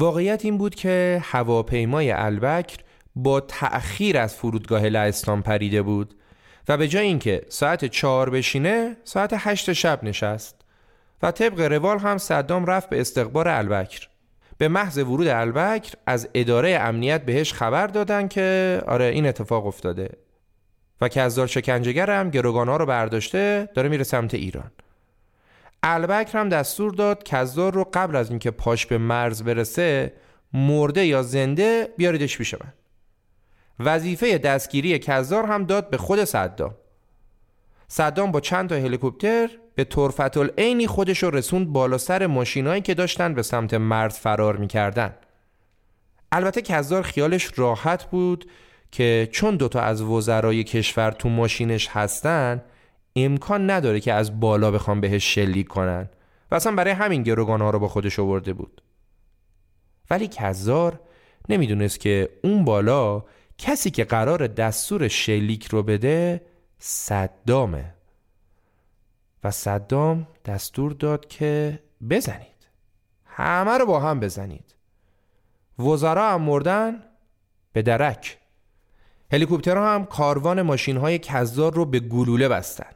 [0.01, 2.77] واقعیت این بود که هواپیمای البکر
[3.17, 6.15] با تأخیر از فرودگاه لهستان پریده بود
[6.69, 10.61] و به جای اینکه ساعت چهار بشینه ساعت هشت شب نشست
[11.23, 14.09] و طبق روال هم صدام رفت به استقبار البکر.
[14.59, 20.11] به محض ورود البکر از اداره امنیت بهش خبر دادن که آره این اتفاق افتاده
[21.01, 24.71] و کزدار شکنجهگر هم گروگانها رو برداشته داره میره سمت ایران.
[25.83, 30.13] البکر هم دستور داد کزدار رو قبل از اینکه پاش به مرز برسه
[30.53, 32.73] مرده یا زنده بیاریدش پیش من.
[33.79, 36.75] وظیفه دستگیری کزدار هم داد به خود صدام.
[37.89, 42.95] صدام با چند تا هلیکوپتر به طرفت العینی خودش رو رسوند بالا سر ماشینایی که
[42.95, 45.15] داشتن به سمت مرز فرار می‌کردن.
[46.33, 48.51] البته کزدار خیالش راحت بود
[48.91, 52.63] که چون دوتا از وزرای کشور تو ماشینش هستن
[53.17, 56.09] امکان نداره که از بالا بخوام بهش شلیک کنن.
[56.51, 58.83] و اصلا برای همین گروگان ها رو با خودش آورده بود.
[60.11, 61.01] ولی کزار
[61.49, 63.25] نمی‌دونست که اون بالا
[63.59, 66.43] کسی که قرار دستور شلیک رو بده
[66.79, 67.95] صدامه.
[69.45, 72.69] و صدام دستور داد که بزنید.
[73.25, 74.75] همه رو با هم بزنید.
[75.79, 77.03] وزرا هم مردن
[77.73, 78.39] به درک.
[79.33, 82.91] هلیکوپترها هم کاروان ماشین های کزدار رو به گلوله بستن.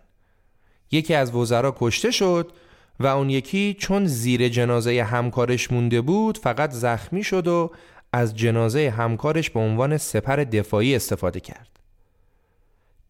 [0.94, 2.52] یکی از وزرا کشته شد
[3.00, 7.70] و اون یکی چون زیر جنازه همکارش مونده بود فقط زخمی شد و
[8.12, 11.80] از جنازه همکارش به عنوان سپر دفاعی استفاده کرد.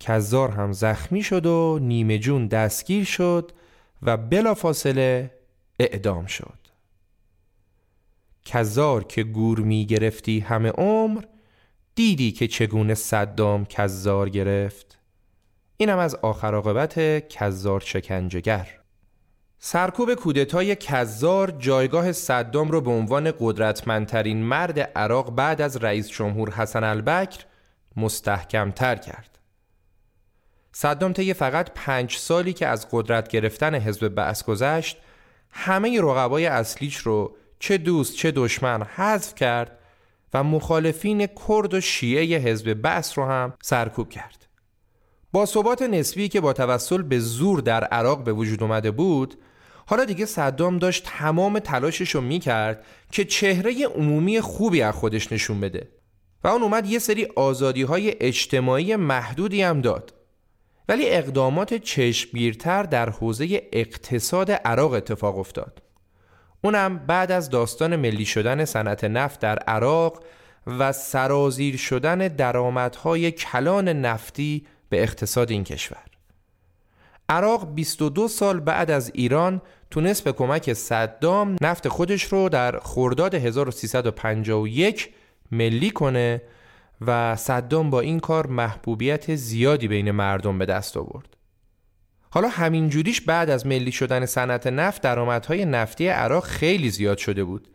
[0.01, 3.53] کزار هم زخمی شد و نیمه جون دستگیر شد
[4.03, 5.31] و بلافاصله
[5.79, 6.59] اعدام شد.
[8.45, 11.25] کزار که گور می گرفتی همه عمر
[11.95, 14.94] دیدی که چگونه صدام کزار گرفت؟
[15.77, 18.81] اینم از آخر عاقبت کزار شکنجگر
[19.59, 26.51] سرکوب کودتای کزار جایگاه صدام رو به عنوان قدرتمندترین مرد عراق بعد از رئیس جمهور
[26.51, 27.45] حسن البکر
[27.97, 29.39] مستحکم تر کرد.
[30.73, 34.97] صدام طی فقط پنج سالی که از قدرت گرفتن حزب بعث گذشت
[35.51, 39.79] همه رقبای اصلیش رو چه دوست چه دشمن حذف کرد
[40.35, 44.44] و مخالفین کرد و شیعه حزب بعث رو هم سرکوب کرد.
[45.35, 49.35] با ثبات نسبی که با توسل به زور در عراق به وجود اومده بود
[49.87, 55.61] حالا دیگه صدام داشت تمام تلاشش رو می‌کرد که چهره عمومی خوبی از خودش نشون
[55.61, 55.89] بده
[56.45, 60.15] و اون اومد یه سری آزادی های اجتماعی محدودی هم داد.
[60.89, 65.83] ولی اقدامات چشمگیرتر در حوزه اقتصاد عراق اتفاق افتاد.
[66.65, 70.23] اونم بعد از داستان ملی شدن صنعت نفت در عراق
[70.67, 76.05] و سرازیر شدن درآمدهای کلان نفتی به اقتصاد این کشور
[77.29, 83.35] عراق 22 سال بعد از ایران تونست به کمک صدام نفت خودش رو در خرداد
[83.35, 85.15] 1351
[85.53, 86.43] ملی کنه
[87.07, 91.37] و صدام با این کار محبوبیت زیادی بین مردم به دست آورد.
[92.31, 97.45] حالا همین جوریش بعد از ملی شدن صنعت نفت درآمدهای نفتی عراق خیلی زیاد شده
[97.45, 97.69] بود.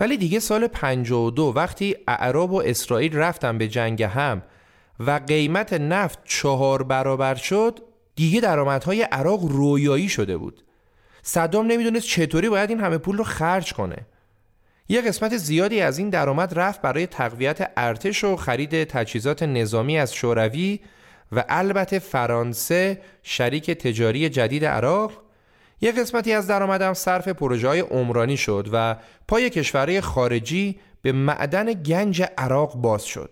[0.00, 4.42] ولی دیگه سال 52 وقتی اعراب و اسرائیل رفتن به جنگ هم
[5.00, 7.80] و قیمت نفت چهار برابر شد
[8.14, 10.62] دیگه درآمدهای عراق رویایی شده بود.
[11.22, 13.96] صدام نمی‌دونست چطوری باید این همه پول رو خرج کنه.
[14.88, 20.14] یه قسمت زیادی از این درآمد رفت برای تقویت ارتش و خرید تجهیزات نظامی از
[20.14, 20.80] شوروی
[21.32, 25.12] و البته فرانسه شریک تجاری جدید عراق.
[25.80, 28.96] یه قسمتی از درآمدم صرف پروژه های عمرانی شد و
[29.28, 33.30] پای کشورهای خارجی به معدن گنج عراق باز شد.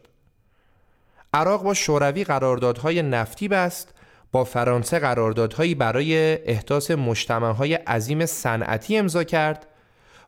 [1.34, 3.94] عراق با شوروی قراردادهای نفتی بست
[4.32, 9.66] با فرانسه قراردادهایی برای احداث مجتمعهای عظیم صنعتی امضا کرد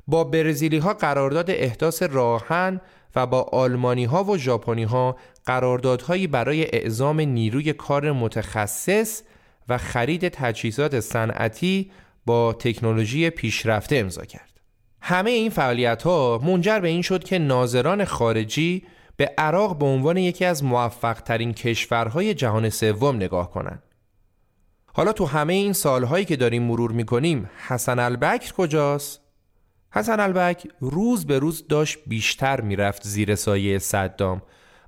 [0.06, 2.80] با برزیلی ها قرارداد احداث راهن
[3.16, 5.16] و با آلمانی ها و ژاپنی ها
[5.46, 9.22] قراردادهایی برای اعزام نیروی کار متخصص
[9.68, 11.90] و خرید تجهیزات صنعتی
[12.26, 14.60] با تکنولوژی پیشرفته امضا کرد.
[15.00, 18.82] همه این فعالیت ها منجر به این شد که ناظران خارجی
[19.16, 23.82] به عراق به عنوان یکی از موفق ترین کشورهای جهان سوم نگاه کنند.
[24.86, 29.20] حالا تو همه این سالهایی که داریم مرور می‌کنیم حسن البکر کجاست؟
[29.90, 34.42] حسن البکر روز به روز داشت بیشتر می‌رفت زیر سایه صدام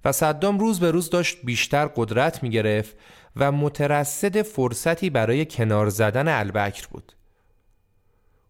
[0.05, 2.97] و صدام روز به روز داشت بیشتر قدرت می‌گرفت
[3.37, 7.13] و مترصد فرصتی برای کنار زدن البکر بود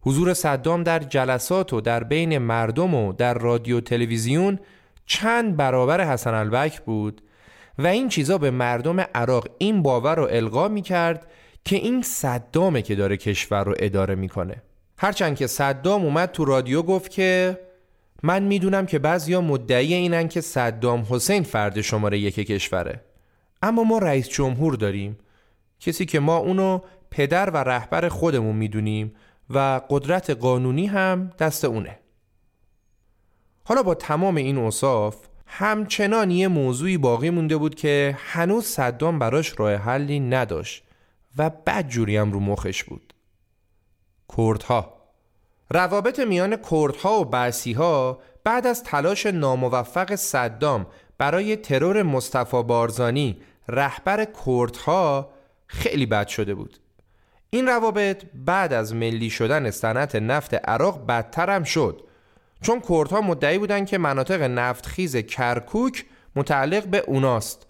[0.00, 4.58] حضور صدام در جلسات و در بین مردم و در رادیو تلویزیون
[5.08, 7.22] چند برابر حسن البکر بود
[7.78, 11.26] و این چیزا به مردم عراق این باور رو القا می کرد
[11.64, 14.62] که این صدامه که داره کشور رو اداره می‌کنه.
[14.98, 17.58] هرچند که صدام اومد تو رادیو گفت که
[18.22, 23.00] من می‌دونم که بعضیا مدعی اینن که صدام حسین فرد شماره یک کشوره.
[23.62, 25.18] اما ما رئیس جمهور داریم.
[25.80, 26.80] کسی که ما اونو
[27.10, 29.14] پدر و رهبر خودمون می‌دونیم
[29.50, 31.98] و قدرت قانونی هم دست اونه.
[33.68, 35.16] حالا با تمام این اوصاف
[35.46, 40.84] همچنان یه موضوعی باقی مونده بود که هنوز صدام براش راه حلی نداشت
[41.38, 43.14] و بد جوری هم رو مخش بود.
[44.36, 44.94] کردها.
[45.70, 50.86] روابط میان کردها و بعثیها بعد از تلاش ناموفق صدام
[51.18, 55.30] برای ترور مصطفی بارزانی رهبر کردها
[55.66, 56.78] خیلی بد شده بود.
[57.50, 62.07] این روابط بعد از ملی شدن صنعت نفت عراق بدتر هم شد.
[62.62, 66.04] چون کردها مدعی بودند که مناطق نفتخیز کرکوک
[66.36, 67.66] متعلق به اوناست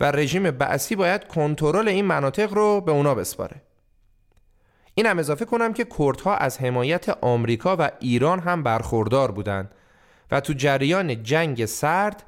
[0.00, 3.62] و رژیم بعثی باید کنترل این مناطق رو به اونا بسپاره.
[4.94, 9.70] این هم اضافه کنم که کردها از حمایت آمریکا و ایران هم برخوردار بودند
[10.30, 12.22] و تو جریان جنگ سرد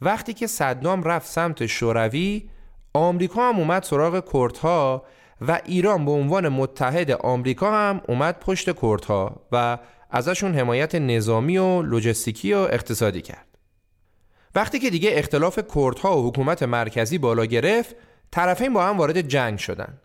[0.00, 2.50] وقتی که صدام رفت سمت شوروی
[2.94, 5.04] آمریکا هم اومد سراغ کردها
[5.40, 9.78] و ایران به عنوان متحد آمریکا هم اومد پشت کردها و
[10.10, 13.58] ازشون حمایت نظامی و لوجستیکی و اقتصادی کرد.
[14.54, 17.96] وقتی که دیگه اختلاف کردها و حکومت مرکزی بالا گرفت
[18.30, 19.98] طرفین با هم وارد جنگ شدن.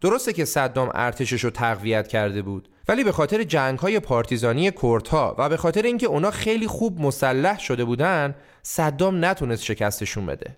[0.00, 5.34] درسته که صدام ارتشش رو تقویت کرده بود ولی به خاطر جنگ های پارتیزانی کردها
[5.38, 10.56] و به خاطر اینکه اونا خیلی خوب مسلح شده بودن صدام نتونست شکستشون بده.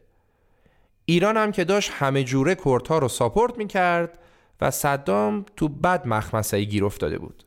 [1.04, 4.18] ایران هم که داشت همه جوره کردها رو ساپورت می‌کرد
[4.60, 7.44] و صدام تو بد مخمسه گیر افتاده بود.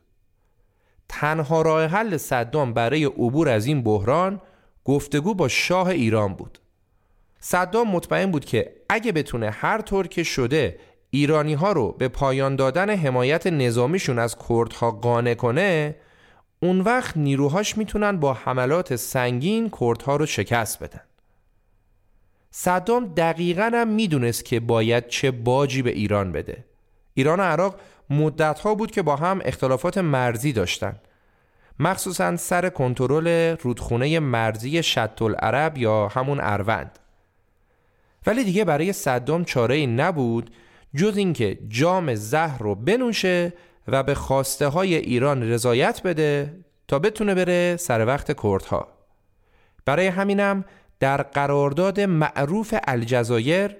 [1.08, 4.40] تنها راه حل صدام برای عبور از این بحران
[4.84, 6.58] گفتگو با شاه ایران بود.
[7.40, 10.78] صدام مطمئن بود که اگه بتونه هر طور که شده
[11.10, 15.94] ایرانی ها رو به پایان دادن حمایت نظامیشون از کردها قانع کنه
[16.62, 21.00] اون وقت نیروهاش می‌تونن با حملات سنگین کردها رو شکست بدن.
[22.50, 26.64] صدام دقیقا هم می‌دونست که باید چه باجی به ایران بده.
[27.14, 27.80] ایران و عراق
[28.10, 30.96] مدتها بود که با هم اختلافات مرزی داشتن.
[31.78, 36.98] مخصوصا سر کنترل رودخونه مرزی شط العرب یا همون اروند.
[38.26, 40.50] ولی دیگه برای صدام چاره ای نبود
[40.94, 43.52] جز اینکه جام زهر رو بنوشه
[43.88, 46.54] و به خواسته های ایران رضایت بده
[46.88, 48.88] تا بتونه بره سر وقت کردها.
[49.84, 50.64] برای همینم
[51.00, 53.76] در قرارداد معروف الجزایر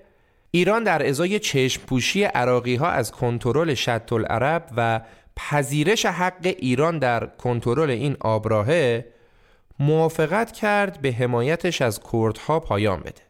[0.51, 5.01] ایران در ازای چشم پوشی عراقی ها از کنترل شط العرب و
[5.37, 9.07] پذیرش حق ایران در کنترل این آبراهه
[9.79, 13.23] موافقت کرد به حمایتش از کردها پایان بده.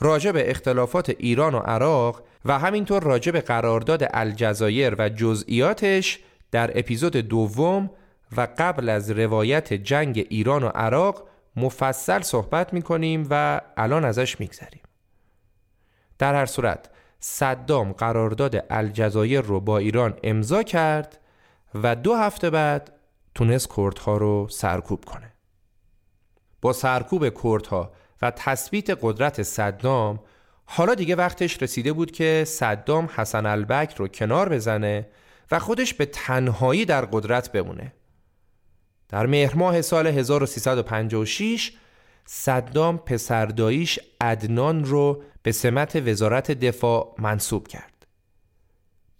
[0.00, 6.18] راجع به اختلافات ایران و عراق و همینطور راجع به قرارداد الجزایر و جزئیاتش
[6.50, 7.90] در اپیزود دوم
[8.36, 14.80] و قبل از روایت جنگ ایران و عراق مفصل صحبت می‌کنیم و الان ازش میگذریم.
[16.18, 16.90] در هر صورت
[17.20, 21.20] صدام قرارداد الجزایر رو با ایران امضا کرد
[21.74, 22.92] و دو هفته بعد
[23.34, 25.32] تونست کردها رو سرکوب کنه.
[26.60, 27.92] با سرکوب کردها
[28.22, 30.20] و تثبیت قدرت صدام
[30.64, 35.08] حالا دیگه وقتش رسیده بود که صدام حسن البک رو کنار بزنه
[35.50, 37.92] و خودش به تنهایی در قدرت بمونه.
[39.08, 41.72] در مهر ماه سال 1356
[42.24, 48.06] صدام پسرداییش عدنان رو به سمت وزارت دفاع منصوب کرد.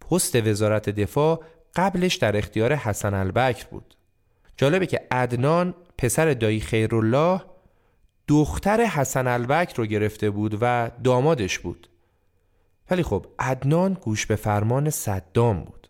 [0.00, 1.44] پست وزارت دفاع
[1.76, 3.94] قبلش در اختیار حسن البکر بود.
[4.56, 7.40] جالبه که عدنان پسر دایی خیرالله
[8.28, 11.88] دختر حسن البکر رو گرفته بود و دامادش بود.
[12.90, 15.88] ولی خب عدنان گوش به فرمان صدام بود.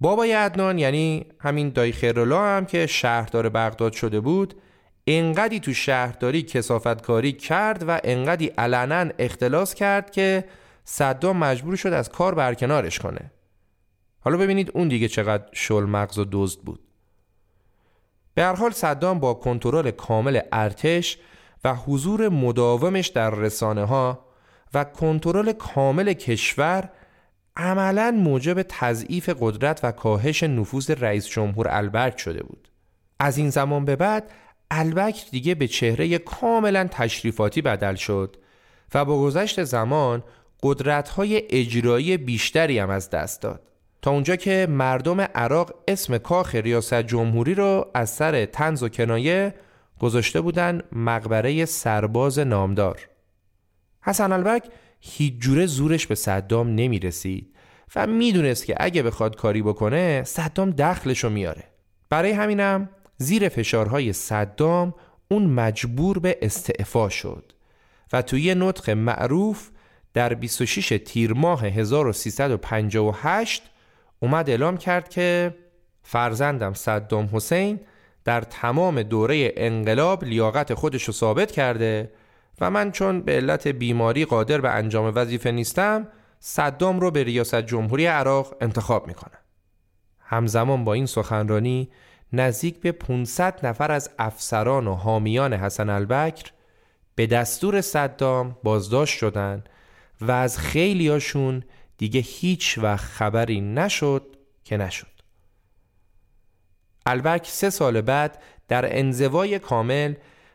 [0.00, 4.54] بابای عدنان یعنی همین دایی خیرالله هم که شهردار بغداد شده بود
[5.06, 10.44] انقدی تو شهرداری کسافتکاری کرد و انقدی علنا اختلاس کرد که
[10.84, 13.30] صدام مجبور شد از کار برکنارش کنه.
[14.20, 16.80] حالا ببینید اون دیگه چقدر شل مغز و دزد بود.
[18.34, 21.18] به هر حال صدام با کنترل کامل ارتش
[21.64, 24.26] و حضور مداومش در رسانه ها
[24.74, 26.90] و کنترل کامل کشور
[27.56, 32.68] عملا موجب تضعیف قدرت و کاهش نفوذ رئیس جمهور البرگ شده بود.
[33.18, 34.30] از این زمان به بعد
[34.74, 38.36] البک دیگه به چهره کاملا تشریفاتی بدل شد
[38.94, 40.22] و با گذشت زمان
[40.62, 43.62] قدرت‌های اجرایی بیشتری هم از دست داد.
[44.02, 49.54] تا اونجا که مردم عراق اسم کاخ ریاست جمهوری رو از سر تنز و کنایه
[50.00, 53.08] گذاشته بودن مقبره سرباز نامدار.
[54.02, 54.64] حسن البک
[55.00, 57.54] هیچ جوره زورش به صدام نمی رسید
[57.96, 61.64] و می‌دونست که اگه بخواد کاری بکنه صدام دخلشو میاره
[62.08, 62.88] برای همینم
[63.22, 64.94] زیر فشارهای صدام
[65.30, 67.52] اون مجبور به استعفا شد
[68.12, 69.68] و توی یه نطق معروف
[70.14, 73.62] در 26 تیر ماه 1358
[74.20, 75.54] اومد اعلام کرد که
[76.02, 77.80] فرزندم صدام حسین
[78.24, 82.12] در تمام دوره انقلاب لیاقت خودش رو ثابت کرده
[82.60, 86.08] و من چون به علت بیماری قادر به انجام وظیفه نیستم
[86.40, 89.38] صدام رو به ریاست جمهوری عراق انتخاب می‌کنم.
[90.20, 91.90] همزمان با این سخنرانی
[92.32, 96.52] نزدیک به 500 نفر از افسران و حامیان حسن البکر
[97.14, 99.68] به دستور صدام بازداشت شدند
[100.20, 101.62] و از خیلیاشون
[101.98, 105.06] دیگه هیچ وقت خبری نشد که نشد.
[107.06, 110.14] البک سه سال بعد در انزوای کامل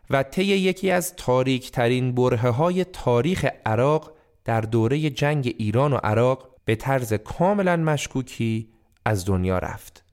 [0.10, 4.14] و طی یکی از تاریک ترین بره های تاریخ عراق
[4.46, 8.70] در دوره جنگ ایران و عراق به طرز کاملا مشکوکی
[9.06, 10.07] از دنیا رفت.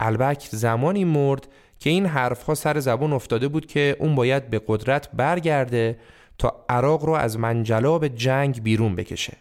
[0.00, 1.48] البک زمانی مرد
[1.78, 5.98] که این حرفها سر زبون افتاده بود که اون باید به قدرت برگرده
[6.38, 9.36] تا عراق رو از منجلاب جنگ بیرون بکشه.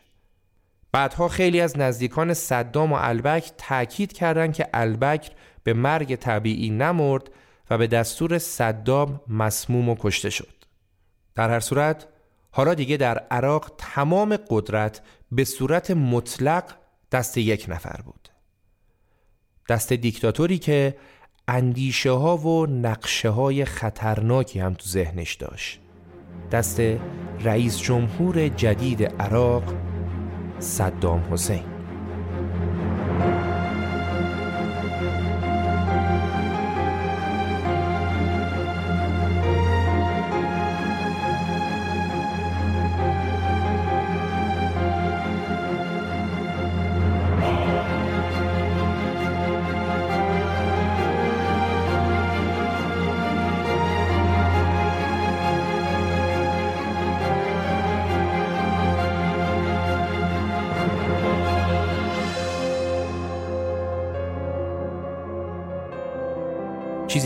[0.91, 5.32] بعدها خیلی از نزدیکان صدام و البک تاکید کردند که البکر
[5.64, 7.30] به مرگ طبیعی نمرد
[7.69, 10.53] و به دستور صدام مسموم و کشته شد.
[11.36, 12.07] در هر صورت
[12.52, 15.02] حالا دیگه در عراق تمام قدرت
[15.32, 16.64] به صورت مطلق
[17.11, 18.24] دست یک نفر بود.
[19.70, 20.96] دست دیکتاتوری که
[21.48, 25.80] اندیشه ها و نقشه های خطرناکی هم تو ذهنش داشت.
[26.52, 26.82] دست
[27.42, 29.64] رئیس جمهور جدید عراق
[30.60, 31.74] صدام حسین.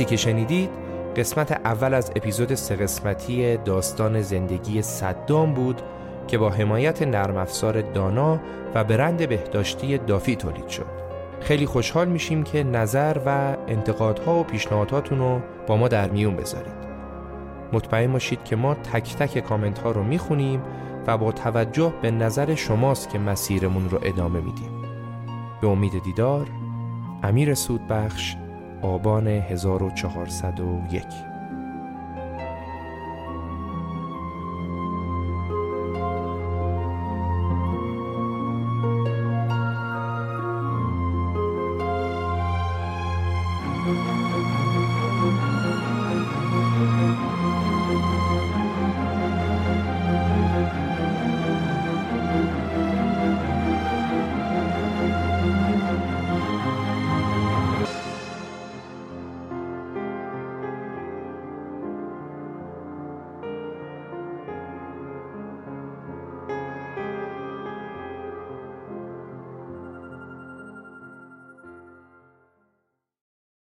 [0.10, 0.69] که شنیدید
[1.15, 5.81] قسمت اول از اپیزود سه قسمتی داستان زندگی صدام بود
[6.27, 8.40] که با حمایت نرم افزار دانا
[8.76, 10.86] و برند بهداشتی دافی تولید شد.
[11.41, 16.90] خیلی خوشحال میشیم که نظر و انتقادها و پیشنهاداتون رو با ما در میون بذارید.
[17.73, 20.61] مطمئن باشید که ما تک تک کامنت ها رو می‌خونیم
[21.07, 24.72] و با توجه به نظر شماست که مسیرمون رو ادامه میدیم.
[25.61, 26.48] به امید دیدار
[27.23, 28.36] امیر سودبخش
[28.81, 31.28] آبان 1401